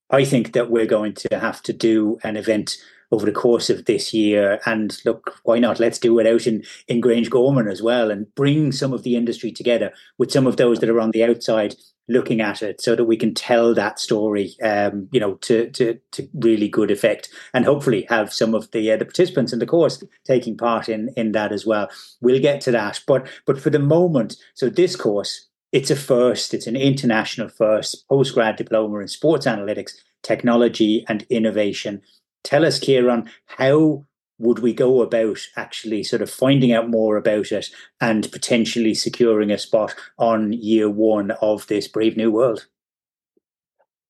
i 0.10 0.26
think 0.26 0.54
that 0.54 0.70
we're 0.70 0.86
going 0.86 1.14
to 1.14 1.40
have 1.40 1.62
to 1.64 1.74
do 1.74 2.20
an 2.24 2.36
event 2.38 2.78
over 3.12 3.26
the 3.26 3.32
course 3.32 3.70
of 3.70 3.86
this 3.86 4.14
year. 4.14 4.60
And 4.66 4.98
look, 5.06 5.40
why 5.44 5.60
not? 5.60 5.80
Let's 5.80 6.00
do 6.00 6.20
it 6.20 6.28
out 6.28 6.48
in, 6.48 6.64
in 6.88 7.02
Grangegorman 7.02 7.72
as 7.72 7.82
well 7.82 8.12
and 8.12 8.34
bring 8.36 8.72
some 8.72 8.94
of 8.94 9.04
the 9.04 9.16
industry 9.16 9.52
together 9.52 9.92
with 10.18 10.32
some 10.32 10.48
of 10.48 10.58
those 10.58 10.80
that 10.80 10.90
are 10.90 11.00
on 11.00 11.12
the 11.12 11.24
outside 11.24 11.76
looking 12.10 12.42
at 12.42 12.64
it 12.64 12.82
so 12.82 12.96
that 12.96 13.06
we 13.06 13.16
can 13.16 13.34
tell 13.34 13.74
that 13.76 14.00
story, 14.00 14.56
um, 14.64 15.08
you 15.12 15.20
know, 15.20 15.36
to, 15.36 15.70
to, 15.70 15.98
to 16.12 16.28
really 16.34 16.68
good 16.68 16.90
effect 16.90 17.30
and 17.54 17.66
hopefully 17.66 18.06
have 18.10 18.34
some 18.34 18.56
of 18.56 18.70
the, 18.72 18.92
uh, 18.92 18.98
the 18.98 19.06
participants 19.06 19.54
in 19.54 19.60
the 19.60 19.66
course 19.66 20.04
taking 20.26 20.58
part 20.58 20.90
in, 20.90 21.10
in 21.16 21.32
that 21.34 21.52
as 21.52 21.66
well. 21.66 21.88
We'll 22.20 22.42
get 22.42 22.62
to 22.62 22.72
that. 22.72 23.00
But, 23.06 23.28
but 23.46 23.62
for 23.62 23.70
the 23.70 23.80
moment, 23.80 24.38
so 24.56 24.70
this 24.70 24.96
course, 24.96 25.48
it's 25.72 25.92
a 25.92 25.96
first, 25.96 26.56
it's 26.56 26.66
an 26.66 26.76
international 26.76 27.48
first 27.48 28.08
postgrad 28.10 28.58
diploma 28.58 29.00
in 29.00 29.08
sports 29.08 29.46
analytics, 29.46 29.92
technology 30.24 31.06
and 31.08 31.26
innovation 31.30 32.02
tell 32.44 32.66
us, 32.66 32.80
Kieran, 32.80 33.30
how 33.46 34.06
would 34.40 34.60
we 34.60 34.74
go 34.74 35.02
about 35.02 35.40
actually 35.58 36.04
sort 36.04 36.22
of 36.22 36.32
finding 36.32 36.72
out 36.72 36.90
more 36.90 37.18
about 37.18 37.52
it 37.52 37.70
and 38.00 38.32
potentially 38.32 38.94
securing 38.94 39.52
a 39.52 39.58
spot 39.58 39.94
on 40.18 40.54
year 40.54 40.90
one 40.90 41.32
of 41.42 41.68
this 41.68 41.88
brave 41.88 42.16
new 42.16 42.32
world? 42.32 42.68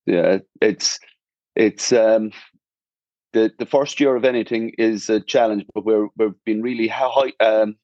Yeah, 0.06 0.40
it's 0.62 1.00
it's 1.56 1.92
um, 1.92 2.32
the 3.34 3.52
the 3.60 3.66
first 3.66 4.00
year 4.00 4.16
of 4.16 4.26
anything 4.26 4.74
is 4.78 5.10
a 5.10 5.20
challenge, 5.20 5.66
but 5.74 5.86
we're 5.86 6.08
we've 6.18 6.44
been 6.46 6.62
really 6.62 6.88
high. 6.88 7.34
Um, 7.40 7.76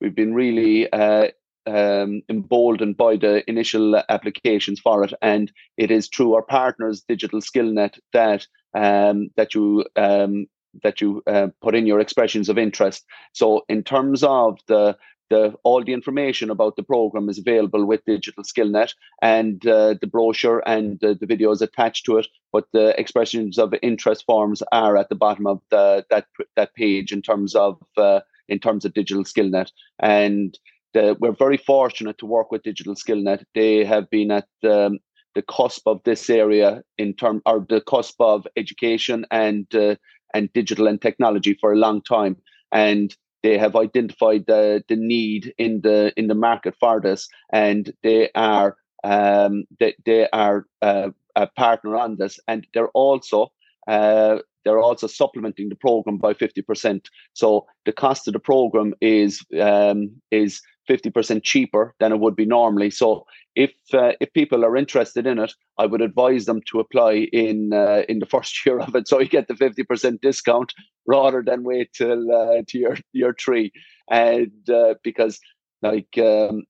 we've 0.00 0.14
been 0.14 0.34
really 0.34 0.90
uh, 0.90 1.28
um, 1.66 2.22
emboldened 2.28 2.96
by 2.96 3.16
the 3.16 3.48
initial 3.48 4.02
applications 4.08 4.80
for 4.80 5.04
it, 5.04 5.12
and 5.22 5.52
it 5.76 5.90
is 5.90 6.08
through 6.08 6.34
our 6.34 6.42
partners, 6.42 7.04
Digital 7.08 7.40
SkillNet, 7.40 7.98
that 8.12 8.46
um, 8.74 9.30
that 9.36 9.54
you 9.54 9.84
um, 9.96 10.46
that 10.82 11.00
you 11.00 11.22
uh, 11.26 11.48
put 11.62 11.74
in 11.74 11.86
your 11.86 12.00
expressions 12.00 12.48
of 12.48 12.58
interest. 12.58 13.04
So, 13.32 13.64
in 13.68 13.82
terms 13.82 14.22
of 14.22 14.58
the 14.66 14.96
the 15.30 15.54
all 15.62 15.82
the 15.82 15.92
information 15.92 16.50
about 16.50 16.76
the 16.76 16.82
program 16.82 17.28
is 17.28 17.38
available 17.38 17.86
with 17.86 18.04
Digital 18.04 18.44
SkillNet 18.44 18.94
and 19.22 19.66
uh, 19.66 19.94
the 20.00 20.06
brochure 20.06 20.62
and 20.66 21.02
uh, 21.02 21.14
the 21.18 21.26
videos 21.26 21.62
attached 21.62 22.04
to 22.06 22.18
it. 22.18 22.26
But 22.52 22.66
the 22.72 22.98
expressions 23.00 23.58
of 23.58 23.74
interest 23.82 24.24
forms 24.26 24.62
are 24.70 24.96
at 24.96 25.08
the 25.08 25.14
bottom 25.14 25.46
of 25.46 25.60
the, 25.70 26.04
that 26.10 26.26
that 26.56 26.74
page 26.74 27.12
in 27.12 27.22
terms 27.22 27.54
of 27.54 27.80
uh, 27.96 28.20
in 28.48 28.58
terms 28.58 28.84
of 28.84 28.94
Digital 28.94 29.24
SkillNet. 29.24 29.70
And 29.98 30.58
the, 30.92 31.16
we're 31.18 31.32
very 31.32 31.56
fortunate 31.56 32.18
to 32.18 32.26
work 32.26 32.52
with 32.52 32.62
Digital 32.62 32.94
SkillNet. 32.94 33.44
They 33.54 33.84
have 33.84 34.10
been 34.10 34.30
at 34.30 34.48
um, 34.62 34.98
the 35.34 35.42
cusp 35.42 35.86
of 35.86 36.02
this 36.04 36.30
area 36.30 36.82
in 36.98 37.14
term 37.14 37.42
or 37.46 37.64
the 37.68 37.80
cusp 37.80 38.20
of 38.20 38.46
education 38.56 39.26
and 39.30 39.72
uh, 39.74 39.96
and 40.34 40.52
digital 40.52 40.86
and 40.86 41.00
technology 41.00 41.54
for 41.60 41.72
a 41.72 41.76
long 41.78 42.02
time. 42.02 42.36
And 42.72 43.14
they 43.42 43.58
have 43.58 43.76
identified 43.76 44.46
the 44.46 44.82
the 44.88 44.96
need 44.96 45.54
in 45.58 45.80
the 45.82 46.12
in 46.16 46.28
the 46.28 46.34
market 46.34 46.74
for 46.78 47.00
this. 47.00 47.28
And 47.52 47.92
they 48.02 48.30
are 48.34 48.76
um, 49.04 49.64
they, 49.78 49.94
they 50.04 50.28
are 50.30 50.66
uh, 50.82 51.10
a 51.36 51.46
partner 51.46 51.96
on 51.96 52.16
this. 52.16 52.38
And 52.48 52.66
they're 52.72 52.88
also 52.88 53.52
uh, 53.86 54.38
they're 54.64 54.80
also 54.80 55.06
supplementing 55.06 55.68
the 55.68 55.76
program 55.76 56.16
by 56.16 56.32
50% 56.32 57.04
so 57.34 57.66
the 57.84 57.92
cost 57.92 58.26
of 58.26 58.32
the 58.32 58.40
program 58.40 58.94
is 59.02 59.44
um, 59.60 60.10
is 60.30 60.62
50% 60.88 61.42
cheaper 61.42 61.94
than 62.00 62.12
it 62.12 62.20
would 62.20 62.36
be 62.36 62.46
normally. 62.46 62.90
So 62.90 63.26
if 63.54 63.72
uh, 63.92 64.12
if 64.20 64.32
people 64.32 64.64
are 64.64 64.76
interested 64.76 65.26
in 65.26 65.38
it, 65.38 65.52
I 65.78 65.86
would 65.86 66.00
advise 66.00 66.44
them 66.44 66.60
to 66.70 66.80
apply 66.80 67.28
in 67.32 67.72
uh, 67.72 68.02
in 68.08 68.18
the 68.18 68.26
first 68.26 68.54
year 68.66 68.80
of 68.80 68.94
it, 68.94 69.08
so 69.08 69.20
you 69.20 69.28
get 69.28 69.48
the 69.48 69.54
50% 69.54 70.20
discount 70.20 70.72
rather 71.06 71.42
than 71.42 71.64
wait 71.64 71.92
till 71.92 72.32
uh, 72.32 72.62
to 72.68 72.78
year 72.78 72.96
year 73.12 73.34
three, 73.38 73.72
and 74.10 74.52
uh, 74.68 74.94
because 75.02 75.38
like 75.82 76.18
um, 76.18 76.64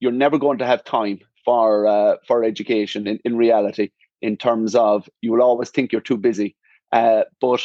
you're 0.00 0.12
never 0.12 0.38
going 0.38 0.58
to 0.58 0.66
have 0.66 0.84
time 0.84 1.20
for 1.44 1.86
uh, 1.86 2.16
for 2.26 2.44
education 2.44 3.06
in, 3.06 3.18
in 3.24 3.36
reality. 3.36 3.90
In 4.22 4.36
terms 4.36 4.74
of 4.74 5.08
you 5.20 5.32
will 5.32 5.42
always 5.42 5.70
think 5.70 5.92
you're 5.92 6.00
too 6.00 6.16
busy, 6.16 6.56
uh, 6.92 7.24
but 7.40 7.62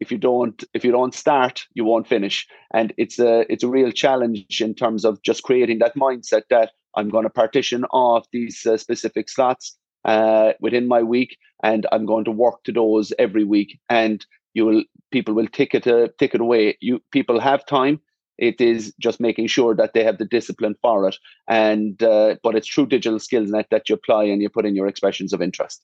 if 0.00 0.12
you 0.12 0.18
don't 0.18 0.64
if 0.74 0.84
you 0.84 0.92
don't 0.92 1.14
start 1.14 1.66
you 1.74 1.84
won't 1.84 2.06
finish 2.06 2.46
and 2.72 2.92
it's 2.96 3.18
a 3.18 3.50
it's 3.52 3.64
a 3.64 3.68
real 3.68 3.90
challenge 3.90 4.60
in 4.60 4.74
terms 4.74 5.04
of 5.04 5.20
just 5.22 5.42
creating 5.42 5.80
that 5.80 5.96
mindset 5.96 6.42
that 6.50 6.70
i'm 6.96 7.08
going 7.08 7.24
to 7.24 7.30
partition 7.30 7.84
off 7.86 8.26
these 8.32 8.64
uh, 8.66 8.76
specific 8.76 9.28
slots 9.28 9.76
uh, 10.04 10.52
within 10.60 10.86
my 10.88 11.02
week 11.02 11.36
and 11.62 11.86
i'm 11.92 12.06
going 12.06 12.24
to 12.24 12.30
work 12.30 12.62
to 12.64 12.72
those 12.72 13.12
every 13.18 13.44
week 13.44 13.78
and 13.88 14.26
you 14.54 14.66
will 14.66 14.82
people 15.10 15.34
will 15.34 15.46
take 15.46 15.74
it 15.74 15.86
uh, 15.86 16.08
it 16.20 16.40
away. 16.40 16.76
You 16.80 17.00
people 17.12 17.40
have 17.40 17.64
time. 17.66 18.00
It 18.38 18.60
is 18.60 18.94
just 19.00 19.18
making 19.18 19.48
sure 19.48 19.74
that 19.74 19.94
they 19.94 20.04
have 20.04 20.18
the 20.18 20.24
discipline 20.24 20.76
for 20.80 21.08
it 21.08 21.16
and 21.48 22.00
uh, 22.02 22.36
but 22.42 22.54
it's 22.54 22.68
through 22.68 22.86
digital 22.86 23.18
skills 23.18 23.50
net 23.50 23.66
that 23.70 23.88
you 23.88 23.96
apply 23.96 24.24
and 24.24 24.40
you 24.40 24.48
put 24.48 24.66
in 24.66 24.76
your 24.76 24.86
expressions 24.86 25.32
of 25.32 25.42
interest 25.42 25.82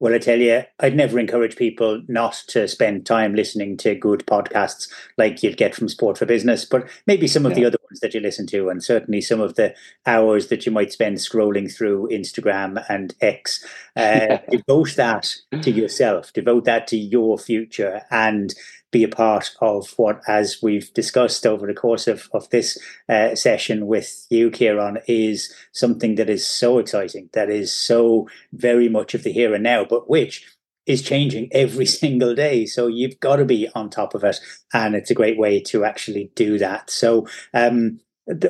well, 0.00 0.14
I 0.14 0.18
tell 0.18 0.38
you, 0.38 0.62
I'd 0.80 0.96
never 0.96 1.18
encourage 1.18 1.56
people 1.56 2.02
not 2.08 2.42
to 2.48 2.66
spend 2.66 3.06
time 3.06 3.34
listening 3.34 3.76
to 3.78 3.94
good 3.94 4.26
podcasts 4.26 4.88
like 5.16 5.42
you'd 5.42 5.56
get 5.56 5.74
from 5.74 5.88
Sport 5.88 6.18
for 6.18 6.26
Business, 6.26 6.64
but 6.64 6.88
maybe 7.06 7.28
some 7.28 7.46
of 7.46 7.52
yeah. 7.52 7.56
the 7.56 7.64
other 7.66 7.78
ones 7.90 8.00
that 8.00 8.12
you 8.12 8.20
listen 8.20 8.46
to, 8.48 8.68
and 8.68 8.82
certainly 8.82 9.20
some 9.20 9.40
of 9.40 9.54
the 9.54 9.74
hours 10.04 10.48
that 10.48 10.66
you 10.66 10.72
might 10.72 10.92
spend 10.92 11.18
scrolling 11.18 11.72
through 11.72 12.08
Instagram 12.10 12.84
and 12.88 13.14
X. 13.20 13.64
Uh, 13.96 14.38
devote 14.50 14.96
that 14.96 15.32
to 15.62 15.70
yourself, 15.70 16.32
devote 16.32 16.64
that 16.64 16.86
to 16.88 16.96
your 16.96 17.38
future, 17.38 18.02
and 18.10 18.54
be 18.94 19.04
a 19.04 19.08
part 19.08 19.50
of 19.60 19.92
what, 19.96 20.20
as 20.28 20.62
we've 20.62 20.94
discussed 20.94 21.46
over 21.46 21.66
the 21.66 21.74
course 21.74 22.06
of, 22.06 22.30
of 22.32 22.48
this 22.50 22.78
uh, 23.08 23.34
session 23.34 23.86
with 23.86 24.26
you, 24.30 24.50
Kieran, 24.50 24.98
is 25.08 25.52
something 25.72 26.14
that 26.14 26.30
is 26.30 26.46
so 26.46 26.78
exciting, 26.78 27.28
that 27.32 27.50
is 27.50 27.74
so 27.74 28.28
very 28.52 28.88
much 28.88 29.12
of 29.12 29.24
the 29.24 29.32
here 29.32 29.52
and 29.52 29.64
now, 29.64 29.84
but 29.84 30.08
which 30.08 30.46
is 30.86 31.02
changing 31.02 31.48
every 31.52 31.86
single 31.86 32.34
day. 32.34 32.64
So 32.66 32.86
you've 32.86 33.18
got 33.18 33.36
to 33.36 33.44
be 33.44 33.68
on 33.74 33.90
top 33.90 34.14
of 34.14 34.22
it. 34.22 34.38
And 34.72 34.94
it's 34.94 35.10
a 35.10 35.14
great 35.14 35.38
way 35.38 35.60
to 35.62 35.84
actually 35.84 36.30
do 36.36 36.56
that. 36.58 36.88
So, 36.88 37.26
um, 37.52 38.00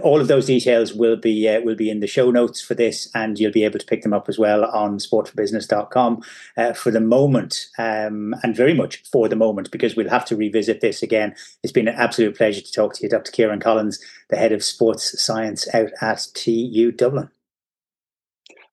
all 0.03 0.21
of 0.21 0.29
those 0.29 0.47
details 0.47 0.95
will 0.95 1.17
be 1.17 1.49
uh, 1.49 1.61
will 1.61 1.75
be 1.75 1.91
in 1.91 2.01
the 2.01 2.07
show 2.07 2.31
notes 2.31 2.61
for 2.61 2.75
this, 2.75 3.11
and 3.15 3.39
you'll 3.39 3.53
be 3.53 3.65
able 3.65 3.79
to 3.79 3.87
pick 3.87 4.03
them 4.03 4.13
up 4.13 4.29
as 4.29 4.39
well 4.39 4.65
on 4.67 4.99
sportforbusiness.com 4.99 6.23
uh, 6.57 6.73
for 6.73 6.91
the 6.91 7.01
moment, 7.01 7.67
um, 7.79 8.35
and 8.43 8.57
very 8.57 8.75
much 8.75 9.03
for 9.11 9.29
the 9.29 9.37
moment 9.37 9.71
because 9.73 9.97
we'll 9.97 10.09
have 10.09 10.25
to 10.27 10.37
revisit 10.37 10.81
this 10.81 11.03
again. 11.03 11.35
It's 11.63 11.73
been 11.73 11.89
an 11.89 11.97
absolute 11.97 12.37
pleasure 12.37 12.61
to 12.61 12.73
talk 12.73 12.95
to 12.95 13.03
you, 13.03 13.09
Dr. 13.09 13.33
Kieran 13.33 13.61
Collins, 13.61 13.99
the 14.31 14.37
head 14.37 14.53
of 14.53 14.63
sports 14.63 15.21
science 15.21 15.73
out 15.75 15.91
at 16.01 16.27
TU 16.35 16.93
Dublin. 16.93 17.31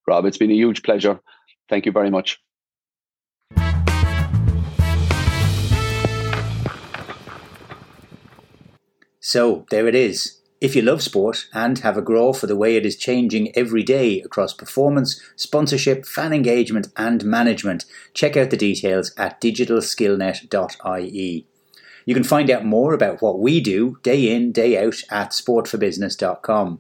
Rob, 0.08 0.26
it's 0.26 0.38
been 0.38 0.52
a 0.52 0.56
huge 0.56 0.84
pleasure. 0.84 1.20
Thank 1.68 1.86
you 1.86 1.92
very 1.92 2.12
much. 2.12 2.40
So 9.24 9.66
there 9.70 9.88
it 9.88 9.96
is 9.96 10.41
if 10.62 10.76
you 10.76 10.84
love 10.84 11.02
sport 11.02 11.48
and 11.54 11.80
have 11.80 11.98
a 11.98 12.04
grá 12.04 12.36
for 12.36 12.46
the 12.46 12.56
way 12.56 12.76
it 12.76 12.86
is 12.86 12.96
changing 12.96 13.52
every 13.58 13.82
day 13.82 14.22
across 14.22 14.54
performance, 14.54 15.20
sponsorship, 15.36 16.06
fan 16.06 16.32
engagement, 16.32 16.90
and 16.96 17.26
management, 17.26 17.86
check 18.14 18.38
out 18.38 18.52
the 18.52 18.58
details 18.58 19.12
at 19.18 19.42
digitalskillnet.ie. 19.42 21.48
You 22.06 22.14
can 22.14 22.24
find 22.24 22.52
out 22.52 22.64
more 22.64 22.94
about 22.94 23.22
what 23.22 23.40
we 23.40 23.60
do 23.60 23.98
day 24.04 24.34
in, 24.34 24.52
day 24.52 24.84
out 24.84 25.02
at 25.10 25.32
sportforbusiness.com. 25.32 26.80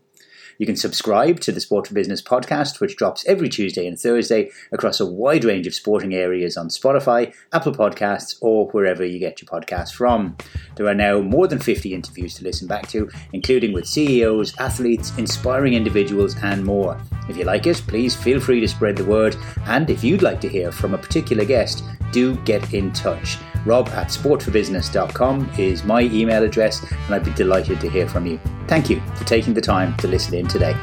You 0.57 0.65
can 0.65 0.75
subscribe 0.75 1.39
to 1.41 1.51
the 1.51 1.59
Sport 1.59 1.87
for 1.87 1.93
Business 1.93 2.21
podcast, 2.21 2.79
which 2.79 2.95
drops 2.95 3.25
every 3.25 3.49
Tuesday 3.49 3.87
and 3.87 3.99
Thursday 3.99 4.49
across 4.71 4.99
a 4.99 5.05
wide 5.05 5.43
range 5.43 5.67
of 5.67 5.73
sporting 5.73 6.13
areas 6.13 6.57
on 6.57 6.69
Spotify, 6.69 7.33
Apple 7.53 7.73
Podcasts, 7.73 8.37
or 8.41 8.67
wherever 8.69 9.05
you 9.05 9.19
get 9.19 9.41
your 9.41 9.47
podcasts 9.47 9.93
from. 9.93 10.37
There 10.75 10.87
are 10.87 10.95
now 10.95 11.21
more 11.21 11.47
than 11.47 11.59
50 11.59 11.93
interviews 11.93 12.35
to 12.35 12.43
listen 12.43 12.67
back 12.67 12.87
to, 12.89 13.09
including 13.33 13.73
with 13.73 13.87
CEOs, 13.87 14.57
athletes, 14.59 15.11
inspiring 15.17 15.73
individuals, 15.73 16.35
and 16.43 16.63
more. 16.63 16.99
If 17.29 17.37
you 17.37 17.43
like 17.43 17.67
it, 17.67 17.77
please 17.87 18.15
feel 18.15 18.39
free 18.39 18.59
to 18.59 18.67
spread 18.67 18.97
the 18.97 19.05
word. 19.05 19.35
And 19.65 19.89
if 19.89 20.03
you'd 20.03 20.21
like 20.21 20.41
to 20.41 20.49
hear 20.49 20.71
from 20.71 20.93
a 20.93 20.97
particular 20.97 21.45
guest, 21.45 21.83
do 22.11 22.35
get 22.37 22.73
in 22.73 22.91
touch. 22.91 23.37
Rob 23.65 23.87
at 23.89 24.07
sportforbusiness.com 24.07 25.51
is 25.57 25.83
my 25.83 26.01
email 26.01 26.43
address, 26.43 26.83
and 26.91 27.15
I'd 27.15 27.23
be 27.23 27.33
delighted 27.33 27.79
to 27.81 27.89
hear 27.89 28.07
from 28.07 28.25
you. 28.25 28.39
Thank 28.67 28.89
you 28.89 29.01
for 29.15 29.23
taking 29.25 29.53
the 29.53 29.61
time 29.61 29.95
to 29.97 30.07
listen 30.07 30.33
in 30.35 30.47
today. 30.51 30.75